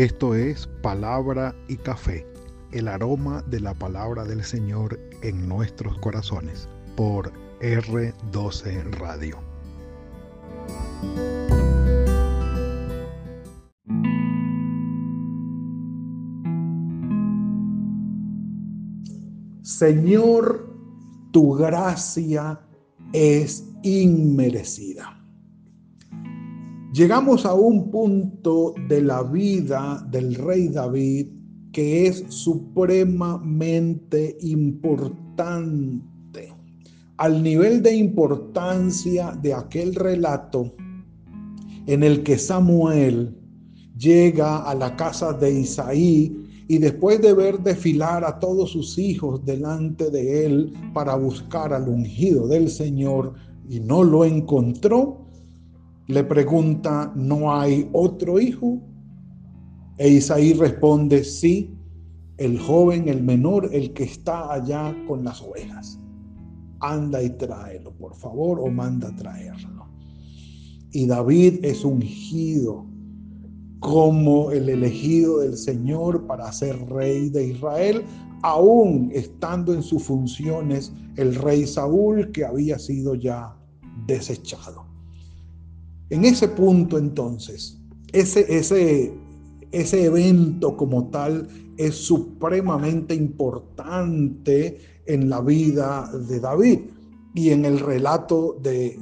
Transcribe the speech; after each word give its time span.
Esto 0.00 0.34
es 0.34 0.66
Palabra 0.80 1.54
y 1.68 1.76
Café, 1.76 2.26
el 2.72 2.88
aroma 2.88 3.42
de 3.48 3.60
la 3.60 3.74
palabra 3.74 4.24
del 4.24 4.42
Señor 4.44 4.98
en 5.20 5.46
nuestros 5.46 5.98
corazones, 5.98 6.70
por 6.96 7.30
R12 7.60 8.92
Radio. 8.92 9.36
Señor, 19.60 20.74
tu 21.30 21.52
gracia 21.56 22.58
es 23.12 23.66
inmerecida. 23.82 25.19
Llegamos 26.92 27.46
a 27.46 27.54
un 27.54 27.88
punto 27.92 28.74
de 28.88 29.00
la 29.00 29.22
vida 29.22 30.04
del 30.10 30.34
rey 30.34 30.66
David 30.66 31.28
que 31.72 32.08
es 32.08 32.24
supremamente 32.28 34.36
importante, 34.40 36.52
al 37.16 37.44
nivel 37.44 37.80
de 37.80 37.94
importancia 37.94 39.38
de 39.40 39.54
aquel 39.54 39.94
relato 39.94 40.74
en 41.86 42.02
el 42.02 42.24
que 42.24 42.36
Samuel 42.36 43.36
llega 43.96 44.64
a 44.64 44.74
la 44.74 44.96
casa 44.96 45.32
de 45.32 45.60
Isaí 45.60 46.64
y 46.66 46.78
después 46.78 47.22
de 47.22 47.34
ver 47.34 47.60
desfilar 47.60 48.24
a 48.24 48.40
todos 48.40 48.72
sus 48.72 48.98
hijos 48.98 49.44
delante 49.44 50.10
de 50.10 50.44
él 50.44 50.72
para 50.92 51.14
buscar 51.14 51.72
al 51.72 51.88
ungido 51.88 52.48
del 52.48 52.68
Señor 52.68 53.34
y 53.68 53.78
no 53.78 54.02
lo 54.02 54.24
encontró, 54.24 55.19
le 56.06 56.24
pregunta, 56.24 57.12
¿no 57.14 57.52
hay 57.52 57.88
otro 57.92 58.40
hijo? 58.40 58.80
E 59.98 60.08
Isaí 60.08 60.54
responde, 60.54 61.24
sí, 61.24 61.76
el 62.38 62.58
joven, 62.58 63.08
el 63.08 63.22
menor, 63.22 63.68
el 63.72 63.92
que 63.92 64.04
está 64.04 64.52
allá 64.52 64.96
con 65.06 65.24
las 65.24 65.42
ovejas. 65.42 65.98
Anda 66.80 67.22
y 67.22 67.30
tráelo, 67.30 67.92
por 67.92 68.14
favor, 68.14 68.60
o 68.60 68.68
manda 68.68 69.08
a 69.08 69.16
traerlo. 69.16 69.86
Y 70.92 71.06
David 71.06 71.64
es 71.64 71.84
ungido 71.84 72.86
como 73.80 74.50
el 74.50 74.68
elegido 74.68 75.40
del 75.40 75.56
Señor 75.56 76.26
para 76.26 76.50
ser 76.52 76.78
rey 76.88 77.28
de 77.30 77.48
Israel, 77.48 78.02
aún 78.42 79.10
estando 79.12 79.74
en 79.74 79.82
sus 79.82 80.02
funciones 80.02 80.92
el 81.16 81.34
rey 81.34 81.66
Saúl 81.66 82.30
que 82.32 82.44
había 82.44 82.78
sido 82.78 83.14
ya 83.14 83.56
desechado. 84.06 84.79
En 86.10 86.24
ese 86.24 86.48
punto 86.48 86.98
entonces, 86.98 87.78
ese, 88.12 88.44
ese, 88.48 89.14
ese 89.72 90.04
evento 90.04 90.76
como 90.76 91.08
tal 91.08 91.48
es 91.76 91.94
supremamente 91.94 93.14
importante 93.14 94.78
en 95.06 95.30
la 95.30 95.40
vida 95.40 96.10
de 96.28 96.40
David 96.40 96.80
y 97.34 97.50
en 97.50 97.64
el 97.64 97.78
relato 97.78 98.56
de, 98.60 98.98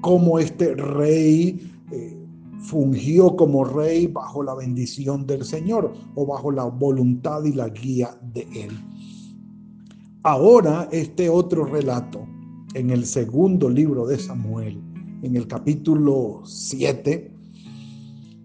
cómo 0.00 0.38
este 0.38 0.74
rey 0.74 1.72
eh, 1.90 2.16
fungió 2.60 3.34
como 3.34 3.64
rey 3.64 4.06
bajo 4.06 4.42
la 4.42 4.54
bendición 4.54 5.26
del 5.26 5.44
Señor 5.44 5.92
o 6.14 6.24
bajo 6.24 6.52
la 6.52 6.64
voluntad 6.64 7.42
y 7.44 7.52
la 7.52 7.68
guía 7.68 8.16
de 8.32 8.42
Él. 8.54 8.70
Ahora 10.22 10.88
este 10.92 11.28
otro 11.28 11.64
relato 11.64 12.24
en 12.74 12.90
el 12.90 13.04
segundo 13.04 13.68
libro 13.68 14.06
de 14.06 14.16
Samuel, 14.16 14.80
en 15.22 15.36
el 15.36 15.46
capítulo 15.46 16.42
7, 16.44 17.32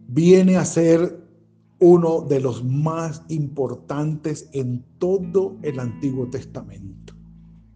viene 0.07 0.57
a 0.57 0.65
ser 0.65 1.21
uno 1.79 2.21
de 2.21 2.39
los 2.39 2.63
más 2.63 3.23
importantes 3.29 4.49
en 4.53 4.83
todo 4.99 5.57
el 5.63 5.79
Antiguo 5.79 6.29
Testamento 6.29 7.13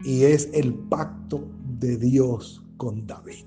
y 0.03 0.23
es 0.23 0.49
el 0.53 0.73
pacto 0.73 1.43
de 1.79 1.97
Dios 1.97 2.63
con 2.77 3.07
David. 3.07 3.45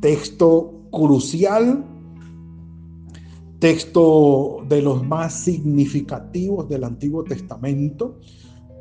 Texto 0.00 0.72
crucial, 0.90 1.84
texto 3.58 4.64
de 4.68 4.80
los 4.80 5.06
más 5.06 5.34
significativos 5.34 6.68
del 6.68 6.84
Antiguo 6.84 7.24
Testamento, 7.24 8.18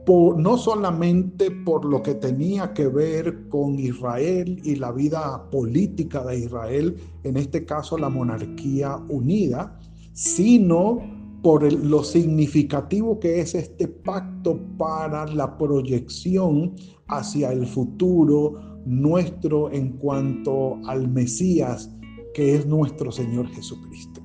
no 0.08 0.58
solamente 0.58 1.50
por 1.50 1.86
lo 1.86 2.02
que 2.02 2.16
tenía 2.16 2.74
que 2.74 2.88
ver 2.88 3.48
con 3.50 3.80
Israel 3.80 4.60
y 4.64 4.76
la 4.76 4.92
vida 4.92 5.50
política 5.50 6.24
de 6.26 6.40
Israel, 6.40 6.98
en 7.24 7.38
este 7.38 7.66
caso 7.66 7.98
la 7.98 8.10
monarquía 8.10 8.98
unida, 9.10 9.80
sino 10.14 11.00
por 11.42 11.72
lo 11.72 12.04
significativo 12.04 13.20
que 13.20 13.42
es 13.42 13.56
este 13.56 13.88
pacto 13.88 14.60
para 14.78 15.26
la 15.28 15.58
proyección 15.58 16.74
hacia 17.08 17.52
el 17.52 17.66
futuro 17.66 18.80
nuestro 18.86 19.72
en 19.72 19.98
cuanto 19.98 20.78
al 20.86 21.08
Mesías 21.10 21.90
que 22.34 22.56
es 22.56 22.66
nuestro 22.66 23.12
Señor 23.12 23.48
Jesucristo. 23.48 24.22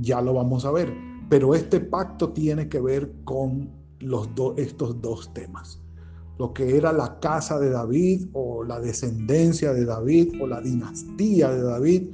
Ya 0.00 0.20
lo 0.20 0.34
vamos 0.34 0.64
a 0.64 0.70
ver, 0.70 0.92
pero 1.28 1.54
este 1.54 1.80
pacto 1.80 2.32
tiene 2.32 2.68
que 2.68 2.80
ver 2.80 3.12
con 3.24 3.83
los 4.04 4.28
estos 4.56 5.00
dos 5.00 5.32
temas. 5.34 5.80
Lo 6.38 6.52
que 6.52 6.76
era 6.76 6.92
la 6.92 7.20
casa 7.20 7.58
de 7.58 7.70
David 7.70 8.28
o 8.32 8.64
la 8.64 8.80
descendencia 8.80 9.72
de 9.72 9.84
David 9.84 10.34
o 10.40 10.46
la 10.46 10.60
dinastía 10.60 11.50
de 11.50 11.62
David 11.62 12.08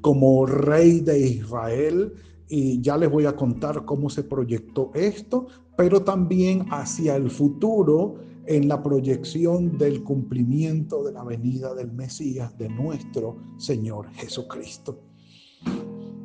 como 0.00 0.46
rey 0.46 1.00
de 1.00 1.18
Israel. 1.18 2.12
Y 2.48 2.80
ya 2.80 2.96
les 2.96 3.10
voy 3.10 3.26
a 3.26 3.36
contar 3.36 3.84
cómo 3.84 4.10
se 4.10 4.24
proyectó 4.24 4.90
esto, 4.94 5.46
pero 5.76 6.02
también 6.02 6.66
hacia 6.70 7.16
el 7.16 7.30
futuro 7.30 8.16
en 8.46 8.68
la 8.68 8.82
proyección 8.82 9.78
del 9.78 10.02
cumplimiento 10.02 11.04
de 11.04 11.12
la 11.12 11.22
venida 11.22 11.74
del 11.74 11.92
Mesías, 11.92 12.56
de 12.58 12.68
nuestro 12.68 13.36
Señor 13.58 14.10
Jesucristo. 14.12 15.00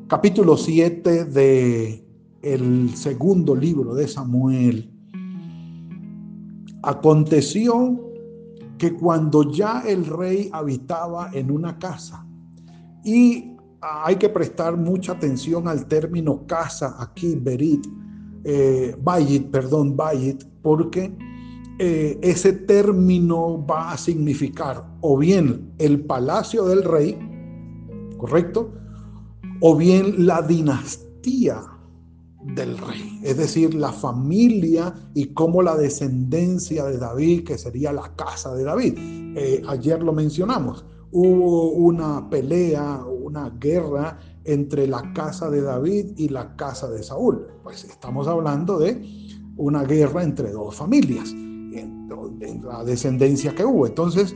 Capítulo 0.07 0.57
7 0.57 1.25
de 1.25 2.04
el 2.45 2.95
segundo 2.95 3.56
libro 3.56 3.95
de 3.95 4.07
Samuel. 4.07 4.91
Aconteció 6.83 8.00
que 8.78 8.94
cuando 8.94 9.51
ya 9.51 9.81
el 9.81 10.06
rey 10.06 10.50
habitaba 10.53 11.31
en 11.34 11.50
una 11.50 11.79
casa, 11.79 12.23
y 13.03 13.51
hay 13.81 14.16
que 14.17 14.29
prestar 14.29 14.78
mucha 14.78 15.13
atención 15.13 15.67
al 15.67 15.88
término 15.88 16.45
casa 16.45 16.95
aquí, 17.00 17.35
Berit, 17.35 17.85
eh, 18.44 18.95
Bayit, 19.01 19.50
perdón, 19.50 19.97
Bayit, 19.97 20.44
porque 20.61 21.16
eh, 21.79 22.19
ese 22.22 22.53
término 22.53 23.66
va 23.66 23.91
a 23.91 23.97
significar 23.97 24.85
o 25.01 25.17
bien 25.17 25.72
el 25.79 26.05
palacio 26.05 26.66
del 26.66 26.84
rey, 26.84 27.17
¿correcto? 28.17 28.72
O 29.61 29.75
bien 29.75 30.28
la 30.28 30.41
dinastía 30.41 31.74
del 32.53 32.78
rey, 32.78 33.19
es 33.23 33.38
decir, 33.38 33.73
la 33.73 33.91
familia 33.91 34.94
y 35.13 35.33
cómo 35.33 35.61
la 35.61 35.75
descendencia 35.75 36.85
de 36.85 36.97
David, 36.97 37.44
que 37.44 37.57
sería 37.57 37.91
la 37.91 38.16
casa 38.16 38.53
de 38.53 38.63
David. 38.63 38.94
Eh, 38.97 39.63
ayer 39.67 40.01
lo 40.03 40.13
mencionamos, 40.13 40.85
hubo 41.11 41.72
una 41.72 42.29
pelea, 42.29 43.03
una 43.05 43.50
guerra 43.50 44.19
entre 44.44 44.88
la 44.88 45.13
casa 45.13 45.50
de 45.50 45.61
David 45.61 46.11
y 46.17 46.29
la 46.29 46.55
casa 46.55 46.89
de 46.89 47.01
Saúl. 47.01 47.47
Pues 47.63 47.84
estamos 47.84 48.28
hablando 48.28 48.78
de 48.78 49.03
una 49.57 49.84
guerra 49.84 50.23
entre 50.23 50.51
dos 50.51 50.75
familias 50.75 51.34
la 52.66 52.84
descendencia 52.84 53.53
que 53.55 53.66
hubo. 53.66 53.88
Entonces, 53.88 54.35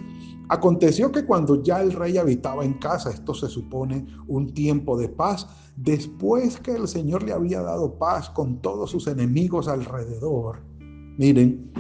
aconteció 0.50 1.12
que 1.12 1.26
cuando 1.26 1.62
ya 1.62 1.82
el 1.82 1.92
rey 1.94 2.18
habitaba 2.18 2.66
en 2.66 2.74
casa, 2.74 3.12
esto 3.12 3.34
se 3.34 3.48
supone 3.48 4.06
un 4.28 4.54
tiempo 4.54 4.98
de 4.98 5.08
paz, 5.08 5.48
después 5.76 6.60
que 6.60 6.72
el 6.72 6.88
Señor 6.88 7.24
le 7.24 7.34
había 7.34 7.62
dado 7.62 7.98
paz 7.98 8.30
con 8.32 8.62
todos 8.62 8.90
sus 8.90 9.08
enemigos 9.08 9.68
alrededor, 9.68 10.64
miren, 11.18 11.72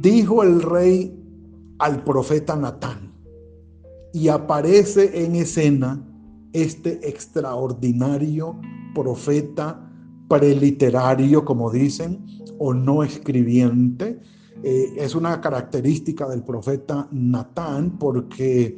dijo 0.00 0.42
el 0.42 0.62
rey 0.62 1.16
al 1.78 2.02
profeta 2.02 2.56
Natán, 2.56 3.12
y 4.12 4.28
aparece 4.28 5.24
en 5.24 5.36
escena 5.36 6.04
este 6.52 7.08
extraordinario 7.08 8.58
profeta 8.94 9.88
preliterario, 10.28 11.44
como 11.44 11.70
dicen, 11.70 12.24
o 12.58 12.72
no 12.72 13.02
escribiente, 13.02 14.20
eh, 14.62 14.94
es 14.96 15.14
una 15.14 15.40
característica 15.40 16.28
del 16.28 16.42
profeta 16.42 17.08
Natán 17.10 17.98
porque 17.98 18.76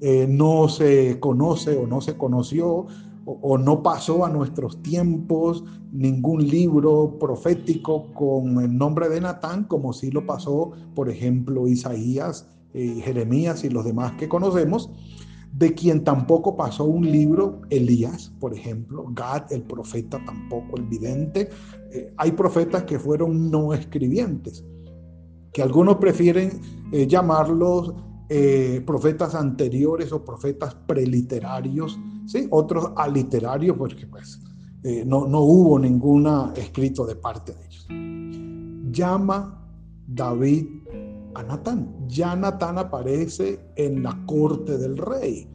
eh, 0.00 0.26
no 0.28 0.68
se 0.68 1.20
conoce 1.20 1.76
o 1.76 1.86
no 1.86 2.00
se 2.00 2.16
conoció 2.16 2.86
o, 3.24 3.58
no 3.58 3.82
pasó 3.82 4.24
a 4.24 4.30
nuestros 4.30 4.82
tiempos 4.82 5.64
ningún 5.92 6.46
libro 6.48 7.18
profético 7.18 8.12
con 8.12 8.60
el 8.60 8.76
nombre 8.76 9.08
de 9.08 9.20
Natán, 9.20 9.64
como 9.64 9.92
sí 9.92 10.10
lo 10.10 10.26
pasó, 10.26 10.72
por 10.94 11.08
ejemplo, 11.08 11.68
Isaías, 11.68 12.48
eh, 12.74 13.00
Jeremías 13.04 13.64
y 13.64 13.70
los 13.70 13.84
demás 13.84 14.12
que 14.12 14.28
conocemos. 14.28 14.90
de 15.52 15.74
quien 15.74 16.02
tampoco 16.02 16.56
pasó 16.56 16.84
un 16.84 17.12
libro, 17.12 17.60
Elías, 17.68 18.32
por 18.40 18.54
ejemplo, 18.54 19.04
Gad, 19.12 19.52
el 19.52 19.62
profeta, 19.62 20.18
tampoco 20.24 20.78
el 20.78 20.84
vidente. 20.84 21.50
Eh, 21.90 22.10
hay 22.16 22.32
profetas 22.32 22.84
que 22.84 22.98
fueron 22.98 23.50
no 23.50 23.74
escribientes, 23.74 24.64
que 25.52 25.62
algunos 25.62 25.96
prefieren 25.96 26.60
eh, 26.92 27.06
llamarlos 27.06 27.94
eh, 28.28 28.82
profetas 28.86 29.34
anteriores 29.34 30.12
o 30.12 30.24
profetas 30.24 30.74
preliterarios, 30.74 31.98
¿sí? 32.26 32.46
otros 32.50 32.90
aliterarios, 32.96 33.76
porque 33.76 34.06
pues 34.06 34.40
no, 35.06 35.28
no 35.28 35.42
hubo 35.42 35.78
ningún 35.78 36.28
escrito 36.56 37.06
de 37.06 37.14
parte 37.14 37.52
de 37.54 37.66
ellos. 37.66 37.86
Llama 38.90 39.64
David 40.08 40.66
a 41.34 41.42
Natán. 41.42 42.08
Ya 42.08 42.34
Natán 42.36 42.78
aparece 42.78 43.60
en 43.76 44.02
la 44.02 44.18
corte 44.26 44.78
del 44.78 44.96
rey. 44.96 45.48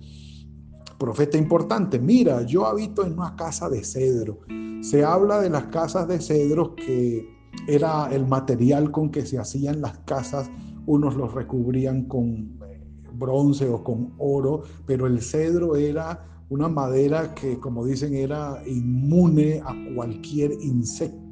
Profeta 0.98 1.38
importante, 1.38 2.00
mira, 2.00 2.42
yo 2.42 2.66
habito 2.66 3.06
en 3.06 3.14
una 3.14 3.36
casa 3.36 3.70
de 3.70 3.84
cedro. 3.84 4.40
Se 4.82 5.04
habla 5.04 5.42
de 5.42 5.50
las 5.50 5.68
casas 5.68 6.08
de 6.08 6.20
cedro 6.20 6.76
que 6.76 7.37
era 7.68 8.10
el 8.14 8.28
material 8.28 8.92
con 8.92 9.10
que 9.10 9.26
se 9.26 9.38
hacían 9.38 9.82
las 9.82 9.98
casas. 10.00 10.50
Unos 10.86 11.16
los 11.16 11.34
recubrían 11.34 12.06
con 12.06 12.58
eh, 12.68 12.82
bronce 13.14 13.68
o 13.68 13.84
con 13.84 14.14
oro, 14.18 14.64
pero 14.86 15.08
el 15.08 15.22
cedro 15.22 15.76
era 15.76 16.24
una 16.50 16.70
madera 16.70 17.34
que, 17.36 17.60
como 17.60 17.86
dicen, 17.86 18.14
era 18.14 18.62
inmune 18.66 19.62
a 19.66 19.76
cualquier 19.96 20.54
insecto 20.62 21.28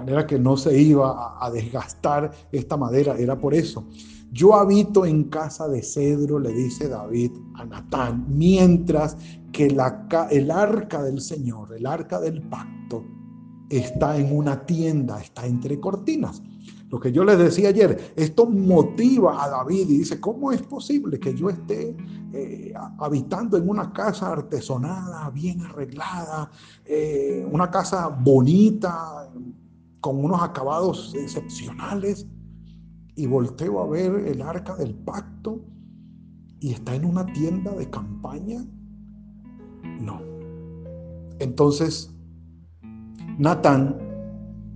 manera 0.00 0.26
que 0.26 0.38
no 0.38 0.56
se 0.56 0.80
iba 0.80 1.36
a, 1.44 1.50
desgastar 1.50 2.30
esta 2.52 2.76
madera, 2.76 3.16
era 3.18 3.38
por 3.38 3.54
eso. 3.54 3.86
Yo 4.32 4.54
habito 4.54 5.04
en 5.04 5.24
casa 5.24 5.68
de 5.68 5.82
cedro, 5.82 6.38
le 6.38 6.52
dice 6.52 6.88
David 6.88 7.32
a 7.54 7.66
Natán, 7.66 8.24
mientras 8.28 9.16
que 9.52 9.66
el 9.66 9.80
arca 10.50 11.02
del 11.02 11.20
Señor, 11.20 11.74
el 11.76 11.84
arca 11.84 12.18
del 12.18 12.40
pacto, 12.42 13.04
está 13.70 14.18
en 14.18 14.36
una 14.36 14.66
tienda, 14.66 15.20
está 15.20 15.46
entre 15.46 15.80
cortinas. 15.80 16.42
Lo 16.90 16.98
que 16.98 17.12
yo 17.12 17.24
les 17.24 17.38
decía 17.38 17.68
ayer, 17.68 18.12
esto 18.16 18.46
motiva 18.46 19.44
a 19.44 19.48
David 19.48 19.88
y 19.88 19.98
dice, 19.98 20.20
¿cómo 20.20 20.50
es 20.50 20.60
posible 20.60 21.20
que 21.20 21.34
yo 21.34 21.48
esté 21.48 21.96
eh, 22.32 22.74
habitando 22.98 23.56
en 23.56 23.68
una 23.68 23.92
casa 23.92 24.32
artesonada, 24.32 25.30
bien 25.30 25.62
arreglada, 25.62 26.50
eh, 26.84 27.46
una 27.50 27.70
casa 27.70 28.08
bonita, 28.08 29.30
con 30.00 30.24
unos 30.24 30.42
acabados 30.42 31.14
excepcionales 31.14 32.26
y 33.14 33.26
volteo 33.26 33.80
a 33.82 33.86
ver 33.86 34.12
el 34.26 34.42
arca 34.42 34.74
del 34.74 34.94
pacto 34.94 35.60
y 36.58 36.72
está 36.72 36.94
en 36.94 37.04
una 37.04 37.24
tienda 37.26 37.72
de 37.72 37.88
campaña. 37.88 38.64
No. 40.00 40.20
Entonces, 41.38 42.12
Natán 43.40 43.96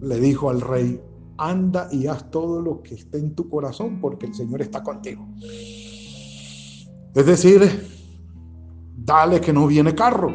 le 0.01 0.19
dijo 0.19 0.49
al 0.49 0.63
rey, 0.63 0.99
anda 1.37 1.87
y 1.93 2.07
haz 2.07 2.31
todo 2.31 2.63
lo 2.63 2.83
que 2.83 2.95
esté 2.95 3.19
en 3.19 3.35
tu 3.35 3.51
corazón 3.51 4.01
porque 4.01 4.25
el 4.25 4.35
Señor 4.35 4.63
está 4.63 4.83
contigo. 4.83 5.29
Es 7.15 7.27
decir, 7.27 7.61
dale 8.97 9.43
que 9.43 9.53
no 9.53 9.67
viene 9.67 9.95
carro. 9.95 10.33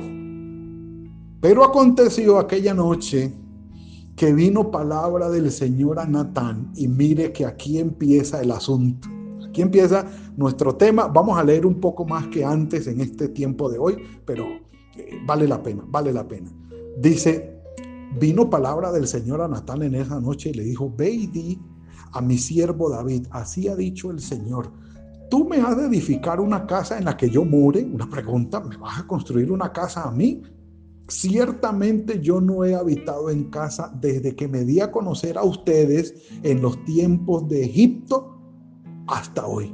Pero 1.41 1.63
aconteció 1.63 2.37
aquella 2.37 2.75
noche 2.75 3.33
que 4.15 4.31
vino 4.31 4.69
palabra 4.69 5.31
del 5.31 5.49
Señor 5.49 5.97
a 5.97 6.05
Natán 6.05 6.71
y 6.75 6.87
mire 6.87 7.31
que 7.33 7.47
aquí 7.47 7.79
empieza 7.79 8.41
el 8.43 8.51
asunto. 8.51 9.07
Aquí 9.47 9.63
empieza 9.63 10.05
nuestro 10.37 10.75
tema. 10.75 11.07
Vamos 11.07 11.35
a 11.35 11.43
leer 11.43 11.65
un 11.65 11.79
poco 11.79 12.05
más 12.05 12.27
que 12.27 12.45
antes 12.45 12.85
en 12.85 13.01
este 13.01 13.29
tiempo 13.29 13.71
de 13.71 13.79
hoy, 13.79 13.97
pero 14.23 14.45
eh, 14.95 15.19
vale 15.25 15.47
la 15.47 15.63
pena, 15.63 15.83
vale 15.87 16.13
la 16.13 16.27
pena. 16.27 16.51
Dice, 16.99 17.58
vino 18.17 18.49
palabra 18.49 18.91
del 18.91 19.07
Señor 19.07 19.41
a 19.41 19.47
Natán 19.47 19.83
en 19.83 19.95
esa 19.95 20.19
noche 20.19 20.49
y 20.49 20.53
le 20.53 20.63
dijo, 20.63 20.93
ve 20.95 21.11
y 21.11 21.59
a 22.11 22.21
mi 22.21 22.37
siervo 22.37 22.89
David, 22.89 23.27
así 23.31 23.67
ha 23.67 23.75
dicho 23.75 24.11
el 24.11 24.19
Señor. 24.19 24.71
Tú 25.29 25.47
me 25.47 25.57
has 25.57 25.77
de 25.77 25.85
edificar 25.85 26.39
una 26.39 26.65
casa 26.65 26.97
en 26.97 27.05
la 27.05 27.15
que 27.15 27.29
yo 27.29 27.45
more. 27.45 27.83
Una 27.83 28.09
pregunta, 28.09 28.59
¿me 28.59 28.77
vas 28.77 28.99
a 28.99 29.07
construir 29.07 29.51
una 29.51 29.71
casa 29.71 30.03
a 30.03 30.11
mí? 30.11 30.41
Ciertamente 31.07 32.19
yo 32.19 32.41
no 32.41 32.63
he 32.63 32.75
habitado 32.75 33.29
en 33.29 33.45
casa 33.45 33.93
desde 33.99 34.35
que 34.35 34.47
me 34.47 34.63
di 34.63 34.79
a 34.79 34.91
conocer 34.91 35.37
a 35.37 35.43
ustedes 35.43 36.15
en 36.43 36.61
los 36.61 36.83
tiempos 36.85 37.47
de 37.47 37.63
Egipto 37.63 38.35
hasta 39.07 39.45
hoy, 39.45 39.73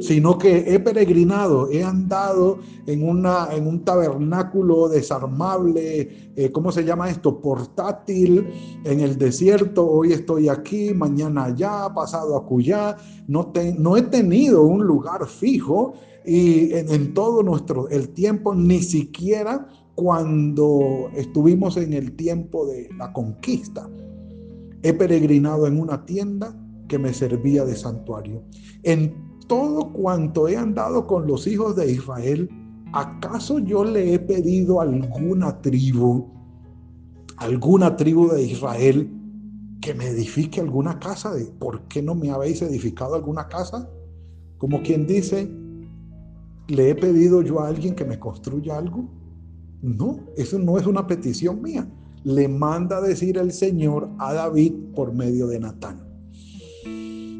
sino 0.00 0.38
que 0.38 0.74
he 0.74 0.80
peregrinado, 0.80 1.70
he 1.70 1.82
andado 1.82 2.58
en, 2.86 3.08
una, 3.08 3.48
en 3.52 3.66
un 3.66 3.84
tabernáculo 3.84 4.88
desarmable, 4.88 6.32
eh, 6.36 6.52
¿cómo 6.52 6.72
se 6.72 6.84
llama 6.84 7.10
esto? 7.10 7.40
Portátil, 7.40 8.46
en 8.84 9.00
el 9.00 9.18
desierto, 9.18 9.86
hoy 9.86 10.12
estoy 10.12 10.48
aquí, 10.48 10.92
mañana 10.94 11.44
allá, 11.44 11.92
pasado 11.94 12.36
acullá, 12.36 12.96
no, 13.28 13.52
no 13.78 13.96
he 13.96 14.02
tenido 14.02 14.62
un 14.62 14.84
lugar 14.84 15.26
fijo 15.26 15.94
y 16.24 16.72
en, 16.72 16.90
en 16.90 17.14
todo 17.14 17.42
nuestro, 17.42 17.88
el 17.88 18.10
tiempo 18.10 18.54
ni 18.54 18.82
siquiera 18.82 19.66
cuando 19.94 21.10
estuvimos 21.14 21.76
en 21.76 21.92
el 21.92 22.12
tiempo 22.16 22.66
de 22.66 22.88
la 22.96 23.12
conquista. 23.12 23.88
He 24.82 24.94
peregrinado 24.94 25.66
en 25.66 25.78
una 25.78 26.06
tienda 26.06 26.56
que 26.88 26.98
me 26.98 27.12
servía 27.12 27.64
de 27.64 27.76
santuario. 27.76 28.42
En 28.82 29.29
todo 29.50 29.92
cuanto 29.92 30.46
he 30.46 30.56
andado 30.56 31.08
con 31.08 31.26
los 31.26 31.48
hijos 31.48 31.74
de 31.74 31.90
Israel, 31.90 32.48
¿acaso 32.92 33.58
yo 33.58 33.82
le 33.82 34.14
he 34.14 34.18
pedido 34.20 34.80
a 34.80 34.84
alguna 34.84 35.60
tribu, 35.60 36.28
alguna 37.36 37.96
tribu 37.96 38.28
de 38.28 38.44
Israel, 38.44 39.10
que 39.80 39.92
me 39.92 40.06
edifique 40.06 40.60
alguna 40.60 41.00
casa? 41.00 41.34
De, 41.34 41.46
¿Por 41.46 41.82
qué 41.88 42.00
no 42.00 42.14
me 42.14 42.30
habéis 42.30 42.62
edificado 42.62 43.16
alguna 43.16 43.48
casa? 43.48 43.90
Como 44.56 44.82
quien 44.82 45.04
dice, 45.04 45.50
¿le 46.68 46.90
he 46.90 46.94
pedido 46.94 47.42
yo 47.42 47.58
a 47.58 47.66
alguien 47.66 47.96
que 47.96 48.04
me 48.04 48.20
construya 48.20 48.78
algo? 48.78 49.10
No, 49.82 50.20
eso 50.36 50.60
no 50.60 50.78
es 50.78 50.86
una 50.86 51.08
petición 51.08 51.60
mía. 51.60 51.90
Le 52.22 52.46
manda 52.46 53.00
decir 53.00 53.36
el 53.36 53.50
Señor 53.50 54.10
a 54.20 54.32
David 54.32 54.74
por 54.94 55.12
medio 55.12 55.48
de 55.48 55.58
Natán. 55.58 56.06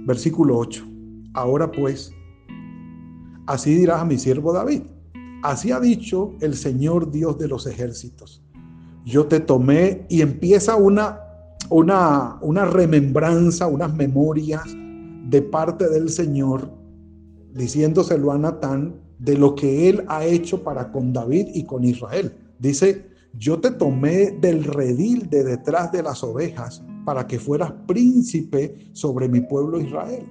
Versículo 0.04 0.58
8. 0.58 0.89
Ahora 1.34 1.70
pues, 1.70 2.12
así 3.46 3.74
dirás 3.74 4.02
a 4.02 4.04
mi 4.04 4.18
siervo 4.18 4.52
David. 4.52 4.82
Así 5.42 5.70
ha 5.72 5.80
dicho 5.80 6.34
el 6.40 6.54
Señor 6.54 7.10
Dios 7.10 7.38
de 7.38 7.48
los 7.48 7.66
ejércitos. 7.66 8.42
Yo 9.04 9.26
te 9.26 9.40
tomé 9.40 10.06
y 10.08 10.20
empieza 10.20 10.76
una, 10.76 11.20
una, 11.70 12.38
una 12.42 12.66
remembranza, 12.66 13.66
unas 13.66 13.94
memorias 13.94 14.64
de 15.28 15.40
parte 15.40 15.88
del 15.88 16.10
Señor, 16.10 16.70
diciéndoselo 17.54 18.32
a 18.32 18.38
Natán 18.38 18.94
de 19.18 19.36
lo 19.36 19.54
que 19.54 19.88
él 19.88 20.04
ha 20.08 20.24
hecho 20.24 20.62
para 20.62 20.90
con 20.90 21.12
David 21.12 21.48
y 21.54 21.64
con 21.64 21.84
Israel. 21.84 22.34
Dice, 22.58 23.06
yo 23.38 23.60
te 23.60 23.70
tomé 23.70 24.32
del 24.32 24.64
redil 24.64 25.30
de 25.30 25.44
detrás 25.44 25.92
de 25.92 26.02
las 26.02 26.22
ovejas 26.24 26.82
para 27.04 27.26
que 27.26 27.38
fueras 27.38 27.72
príncipe 27.86 28.90
sobre 28.92 29.28
mi 29.28 29.40
pueblo 29.40 29.80
Israel. 29.80 30.26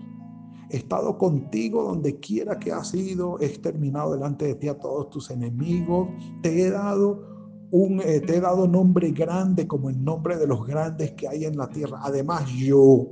He 0.70 0.78
estado 0.78 1.18
contigo 1.18 1.84
donde 1.84 2.20
quiera 2.20 2.60
que 2.60 2.72
has 2.72 2.94
ido, 2.94 3.40
he 3.40 3.46
exterminado 3.46 4.14
delante 4.14 4.46
de 4.46 4.56
ti 4.56 4.68
a 4.68 4.78
todos 4.78 5.10
tus 5.10 5.32
enemigos, 5.32 6.10
te 6.42 6.62
he 6.62 6.70
dado 6.70 7.28
un, 7.72 8.02
eh, 8.02 8.20
te 8.20 8.38
he 8.38 8.42
dado 8.42 8.68
nombre 8.68 9.12
grande 9.12 9.68
como 9.68 9.90
el 9.90 10.04
nombre 10.04 10.38
de 10.38 10.48
los 10.48 10.66
grandes 10.66 11.12
que 11.12 11.28
hay 11.28 11.46
en 11.46 11.58
la 11.58 11.70
tierra. 11.70 12.00
Además, 12.04 12.50
yo 12.50 13.08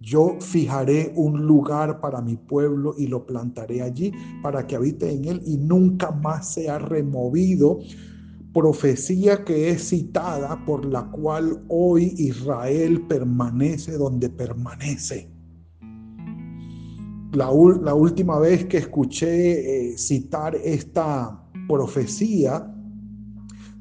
yo 0.00 0.36
fijaré 0.40 1.12
un 1.16 1.46
lugar 1.46 2.00
para 2.00 2.20
mi 2.20 2.36
pueblo 2.36 2.94
y 2.96 3.06
lo 3.06 3.26
plantaré 3.26 3.82
allí 3.82 4.12
para 4.42 4.66
que 4.66 4.76
habite 4.76 5.10
en 5.10 5.24
él 5.24 5.42
y 5.44 5.56
nunca 5.56 6.10
más 6.10 6.52
sea 6.52 6.78
removido. 6.78 7.80
Profecía 8.52 9.44
que 9.44 9.70
es 9.70 9.88
citada 9.88 10.64
por 10.64 10.84
la 10.84 11.10
cual 11.10 11.64
hoy 11.68 12.14
Israel 12.18 13.06
permanece 13.08 13.92
donde 13.92 14.28
permanece. 14.28 15.35
La, 17.36 17.50
última 17.50 18.38
vez 18.38 18.64
que 18.64 18.78
escuché 18.78 19.90
eh, 19.90 19.98
citar 19.98 20.54
esta 20.54 21.38
profecía, 21.68 22.72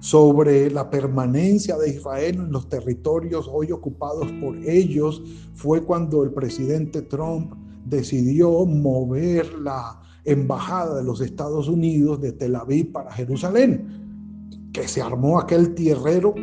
sobre 0.02 0.70
la 0.70 0.90
permanencia 0.90 1.78
de 1.78 1.90
Israel 1.90 2.36
en 2.36 2.52
los 2.52 2.68
territorios 2.68 3.50
hoy 3.52 3.72
ocupados 3.72 4.30
por 4.34 4.56
ellos 4.58 5.24
fue 5.56 5.84
cuando 5.84 6.24
el 6.24 6.32
presidente 6.32 7.02
Trump 7.02 7.54
decidió 7.86 8.66
mover 8.66 9.52
la 9.54 10.02
embajada 10.26 10.98
de 10.98 11.04
los 11.04 11.22
Estados 11.22 11.70
Unidos 11.70 12.22
de 12.22 12.34
Tel 12.34 12.56
Aviv 12.56 12.92
para 12.92 13.12
Jerusalén, 13.14 14.70
que 14.74 14.88
se 14.88 15.02
armó 15.02 15.40
aquel 15.40 15.74
tierrero, 15.74 16.36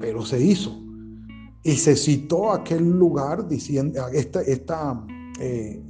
pero 0.00 0.26
se 0.26 0.44
hizo. 0.44 0.76
Y 1.62 1.76
se 1.76 1.94
citó 1.94 2.52
aquel 2.52 2.90
lugar 2.90 3.48
diciendo 3.48 4.06
esta, 4.12 4.42
esta 4.42 5.06
eh, 5.40 5.80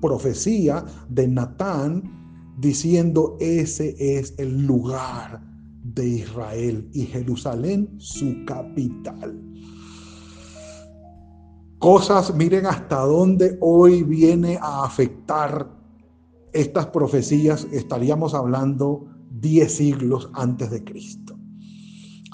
profecía 0.00 0.84
de 1.08 1.28
Natán 1.28 2.54
diciendo, 2.58 3.36
ese 3.40 3.94
es 3.98 4.34
el 4.38 4.66
lugar 4.66 5.42
de 5.82 6.08
Israel 6.08 6.88
y 6.92 7.04
Jerusalén 7.06 7.94
su 7.98 8.44
capital. 8.46 9.40
Cosas, 11.78 12.34
miren 12.34 12.66
hasta 12.66 13.00
dónde 13.00 13.58
hoy 13.60 14.02
viene 14.02 14.58
a 14.60 14.84
afectar 14.84 15.68
estas 16.52 16.86
profecías, 16.86 17.66
estaríamos 17.72 18.32
hablando 18.32 19.06
10 19.40 19.72
siglos 19.72 20.30
antes 20.32 20.70
de 20.70 20.82
Cristo. 20.82 21.36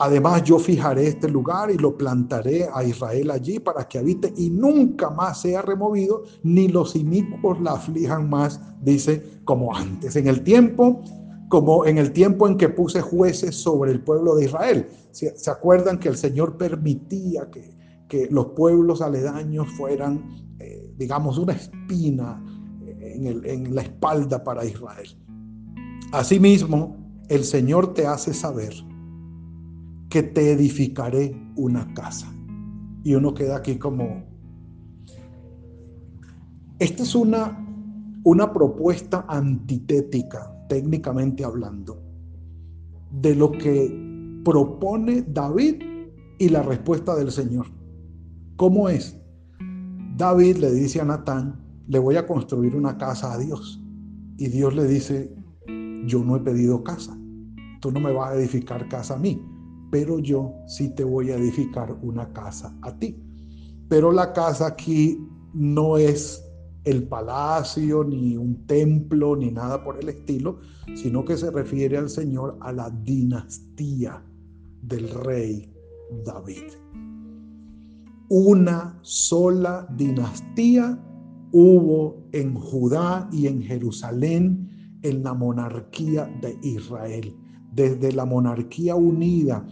Además, 0.02 0.45
yo 0.45 0.59
fijaré 0.59 1.09
este 1.09 1.28
lugar 1.28 1.71
y 1.71 1.76
lo 1.76 1.95
plantaré 1.95 2.66
a 2.73 2.83
Israel 2.83 3.30
allí 3.30 3.59
para 3.59 3.87
que 3.87 3.99
habite 3.99 4.33
y 4.35 4.49
nunca 4.49 5.11
más 5.11 5.42
sea 5.42 5.61
removido, 5.61 6.23
ni 6.42 6.69
los 6.69 6.97
inicuos 6.97 7.61
la 7.61 7.73
aflijan 7.73 8.30
más, 8.30 8.62
dice, 8.80 9.23
como 9.45 9.76
antes. 9.76 10.16
En 10.16 10.26
el 10.26 10.42
tiempo, 10.42 11.02
como 11.50 11.85
en 11.85 11.99
el 11.99 12.12
tiempo 12.12 12.49
en 12.49 12.57
que 12.57 12.71
puse 12.71 13.02
jueces 13.02 13.54
sobre 13.54 13.92
el 13.92 14.02
pueblo 14.02 14.37
de 14.37 14.47
Israel. 14.47 14.88
¿Se, 15.11 15.50
acuerdan 15.50 15.99
que 15.99 16.09
el 16.09 16.16
Señor 16.16 16.57
permitía 16.57 17.50
que, 17.50 17.76
que 18.09 18.26
los 18.30 18.47
pueblos 18.57 19.02
aledaños 19.02 19.69
fueran, 19.76 20.25
eh, 20.61 20.95
digamos, 20.97 21.37
una 21.37 21.52
espina 21.52 22.42
en, 22.87 23.26
el, 23.26 23.45
en 23.45 23.75
la 23.75 23.83
espalda 23.83 24.42
para 24.42 24.64
Israel? 24.64 25.09
Asimismo, 26.12 26.97
el 27.28 27.45
Señor 27.45 27.92
te 27.92 28.07
hace 28.07 28.33
saber 28.33 28.73
que 30.10 30.24
te 30.24 30.52
edificaré 30.52 31.40
una 31.56 31.94
casa. 31.94 32.30
Y 33.04 33.14
uno 33.14 33.32
queda 33.32 33.56
aquí 33.56 33.78
como... 33.78 34.24
Esta 36.80 37.02
es 37.02 37.14
una, 37.14 37.56
una 38.24 38.52
propuesta 38.52 39.24
antitética, 39.28 40.52
técnicamente 40.68 41.44
hablando, 41.44 42.02
de 43.12 43.34
lo 43.34 43.52
que 43.52 44.40
propone 44.44 45.22
David 45.22 45.82
y 46.38 46.48
la 46.48 46.62
respuesta 46.62 47.14
del 47.14 47.30
Señor. 47.30 47.66
¿Cómo 48.56 48.88
es? 48.88 49.16
David 50.16 50.56
le 50.56 50.72
dice 50.72 51.00
a 51.00 51.04
Natán, 51.04 51.60
le 51.86 51.98
voy 51.98 52.16
a 52.16 52.26
construir 52.26 52.74
una 52.74 52.98
casa 52.98 53.32
a 53.32 53.38
Dios. 53.38 53.82
Y 54.38 54.48
Dios 54.48 54.74
le 54.74 54.86
dice, 54.86 55.34
yo 56.06 56.24
no 56.24 56.36
he 56.36 56.40
pedido 56.40 56.82
casa. 56.82 57.16
Tú 57.80 57.92
no 57.92 58.00
me 58.00 58.12
vas 58.12 58.30
a 58.30 58.34
edificar 58.34 58.88
casa 58.88 59.14
a 59.14 59.18
mí, 59.18 59.40
pero 59.90 60.18
yo 60.18 60.54
sí 60.66 60.94
te 60.94 61.04
voy 61.04 61.30
a 61.30 61.37
edificar 61.37 61.97
una 62.02 62.32
casa 62.32 62.76
a 62.82 62.97
ti. 62.99 63.16
Pero 63.88 64.12
la 64.12 64.32
casa 64.32 64.68
aquí 64.68 65.18
no 65.52 65.97
es 65.97 66.44
el 66.85 67.09
palacio, 67.09 68.04
ni 68.04 68.37
un 68.37 68.66
templo, 68.66 69.37
ni 69.37 69.50
nada 69.50 69.85
por 69.85 69.99
el 69.99 70.09
estilo, 70.09 70.61
sino 70.94 71.25
que 71.25 71.37
se 71.37 71.50
refiere 71.50 71.99
al 71.99 72.09
Señor 72.09 72.56
a 72.61 72.73
la 72.73 72.90
dinastía 72.90 74.25
del 74.82 75.11
rey 75.11 75.73
David. 76.25 76.73
Una 78.28 78.99
sola 79.02 79.87
dinastía 79.97 80.99
hubo 81.52 82.28
en 82.32 82.54
Judá 82.54 83.28
y 83.32 83.49
en 83.49 83.61
Jerusalén 83.61 84.99
en 85.02 85.23
la 85.23 85.35
monarquía 85.35 86.26
de 86.40 86.56
Israel. 86.62 87.35
Desde 87.72 88.12
la 88.12 88.24
monarquía 88.24 88.94
unida 88.96 89.66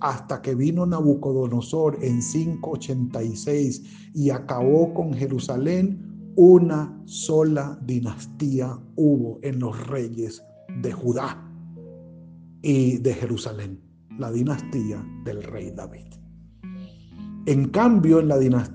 hasta 0.00 0.42
que 0.42 0.54
vino 0.54 0.84
Nabucodonosor 0.84 1.96
en 2.02 2.20
586 2.20 3.82
y 4.14 4.30
acabó 4.30 4.92
con 4.92 5.14
Jerusalén, 5.14 6.32
una 6.36 7.00
sola 7.04 7.78
dinastía 7.86 8.78
hubo 8.96 9.38
en 9.42 9.60
los 9.60 9.86
reyes 9.86 10.42
de 10.82 10.92
Judá 10.92 11.40
y 12.62 12.98
de 12.98 13.14
Jerusalén, 13.14 13.80
la 14.18 14.32
dinastía 14.32 15.04
del 15.24 15.42
rey 15.42 15.70
David. 15.70 16.06
En 17.46 17.68
cambio, 17.68 18.20
en, 18.20 18.30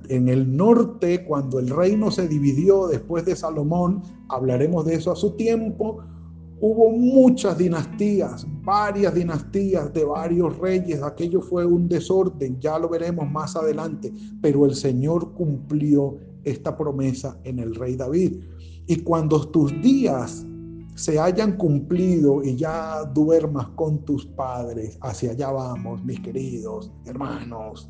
en 0.10 0.30
el 0.30 0.56
norte, 0.56 1.26
cuando 1.26 1.60
el 1.60 1.70
reino 1.70 2.12
se 2.12 2.28
dividió 2.28 2.88
después 2.88 3.26
de 3.26 3.36
Salomón, 3.36 4.04
hablaremos 4.30 4.86
de 4.86 4.96
eso 4.96 5.12
a 5.12 5.16
su 5.16 5.36
tiempo, 5.36 6.04
hubo 6.62 6.90
muchas 6.92 7.58
dinastías, 7.58 8.46
varias 8.64 9.14
dinastías 9.14 9.94
de 9.94 10.04
varios 10.04 10.58
reyes. 10.58 11.02
Aquello 11.02 11.42
fue 11.42 11.66
un 11.66 11.88
desorden, 11.88 12.60
ya 12.60 12.78
lo 12.78 12.90
veremos 12.90 13.30
más 13.30 13.56
adelante, 13.56 14.14
pero 14.42 14.66
el 14.66 14.76
Señor 14.76 15.34
cumplió 15.34 16.18
esta 16.44 16.76
promesa 16.76 17.38
en 17.44 17.60
el 17.60 17.76
rey 17.76 17.96
David. 17.96 18.40
Y 18.88 18.98
cuando 18.98 19.48
tus 19.50 19.72
días 19.82 20.46
se 20.96 21.18
hayan 21.20 21.56
cumplido 21.56 22.44
y 22.44 22.56
ya 22.56 23.04
duermas 23.06 23.68
con 23.70 24.04
tus 24.04 24.26
padres, 24.26 24.98
hacia 25.02 25.32
allá 25.32 25.52
vamos, 25.52 26.04
mis 26.04 26.20
queridos 26.20 26.92
hermanos. 27.06 27.90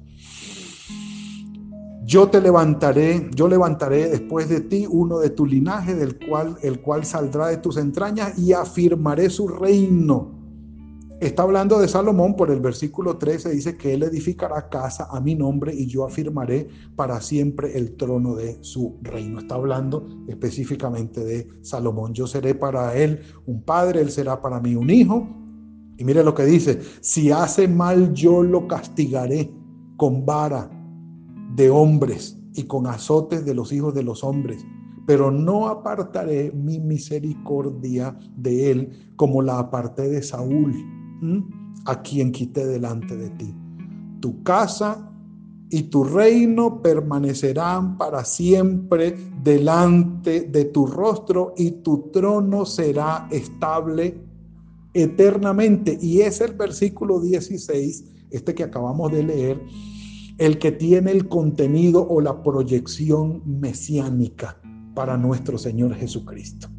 Yo 2.10 2.28
te 2.28 2.42
levantaré, 2.42 3.30
yo 3.36 3.48
levantaré 3.48 4.10
después 4.10 4.50
de 4.50 4.62
ti 4.62 4.88
uno 4.90 5.20
de 5.20 5.30
tu 5.30 5.46
linaje, 5.46 5.94
del 5.94 6.18
cual 6.18 6.58
el 6.64 6.82
cual 6.82 7.06
saldrá 7.06 7.50
de 7.50 7.58
tus 7.58 7.78
entrañas 7.78 8.36
y 8.36 8.52
afirmaré 8.52 9.30
su 9.30 9.48
reino. 9.48 10.32
Está 11.20 11.44
hablando 11.44 11.78
de 11.78 11.88
Salomón 11.88 12.36
por 12.36 12.50
el 12.50 12.62
versículo 12.62 13.20
13, 13.20 13.52
dice 13.52 13.78
que 13.78 13.94
él 13.94 14.02
edificará 14.02 14.70
casa 14.70 15.08
a 15.12 15.22
mi 15.22 15.36
nombre 15.36 15.72
y 15.72 15.86
yo 15.86 16.04
afirmaré 16.04 16.68
para 16.96 17.22
siempre 17.22 17.78
el 17.78 17.96
trono 17.96 18.34
de 18.34 18.58
su 18.62 18.98
reino. 19.04 19.38
Está 19.38 19.54
hablando 19.54 20.08
específicamente 20.28 21.24
de 21.24 21.48
Salomón. 21.62 22.16
Yo 22.16 22.26
seré 22.26 22.56
para 22.56 22.96
él 22.96 23.22
un 23.46 23.62
padre, 23.62 24.02
él 24.02 24.10
será 24.10 24.42
para 24.42 24.60
mí 24.60 24.74
un 24.74 24.90
hijo. 24.90 25.28
Y 25.96 26.04
mire 26.04 26.24
lo 26.24 26.34
que 26.34 26.46
dice, 26.46 26.80
si 27.02 27.30
hace 27.30 27.68
mal 27.68 28.14
yo 28.16 28.42
lo 28.42 28.68
castigaré 28.68 29.54
con 29.96 30.26
vara 30.26 30.79
de 31.56 31.70
hombres 31.70 32.38
y 32.56 32.64
con 32.64 32.88
azotes 32.88 33.46
de 33.46 33.54
los 33.54 33.72
hijos 33.72 33.94
de 33.94 34.04
los 34.04 34.24
hombres, 34.24 34.66
pero 35.06 35.32
no 35.32 35.68
apartaré 35.68 36.52
mi 36.52 36.80
misericordia 36.80 38.18
de 38.36 38.72
él 38.72 38.90
como 39.16 39.42
la 39.42 39.60
aparté 39.60 40.08
de 40.10 40.22
Saúl, 40.22 40.74
a 41.86 42.02
quien 42.02 42.32
quité 42.32 42.66
delante 42.66 43.16
de 43.18 43.30
ti. 43.32 43.56
Tu 44.22 44.44
casa 44.44 45.10
y 45.72 45.84
tu 45.84 46.04
reino 46.04 46.82
permanecerán 46.82 47.98
para 47.98 48.26
siempre 48.26 49.16
delante 49.44 50.42
de 50.42 50.66
tu 50.66 50.88
rostro 50.88 51.54
y 51.58 51.72
tu 51.72 52.10
trono 52.12 52.66
será 52.66 53.28
estable 53.32 54.22
eternamente. 54.94 55.98
Y 56.02 56.22
es 56.22 56.42
el 56.42 56.54
versículo 56.54 57.20
16, 57.20 58.04
este 58.32 58.56
que 58.56 58.64
acabamos 58.64 59.12
de 59.12 59.24
leer, 59.24 59.62
el 60.40 60.58
que 60.58 60.72
tiene 60.72 61.12
el 61.12 61.28
contenido 61.28 62.08
o 62.08 62.22
la 62.22 62.42
proyección 62.42 63.44
mesiánica 63.46 64.58
para 64.96 65.18
nuestro 65.18 65.58
Señor 65.58 65.94
Jesucristo. 65.96 66.70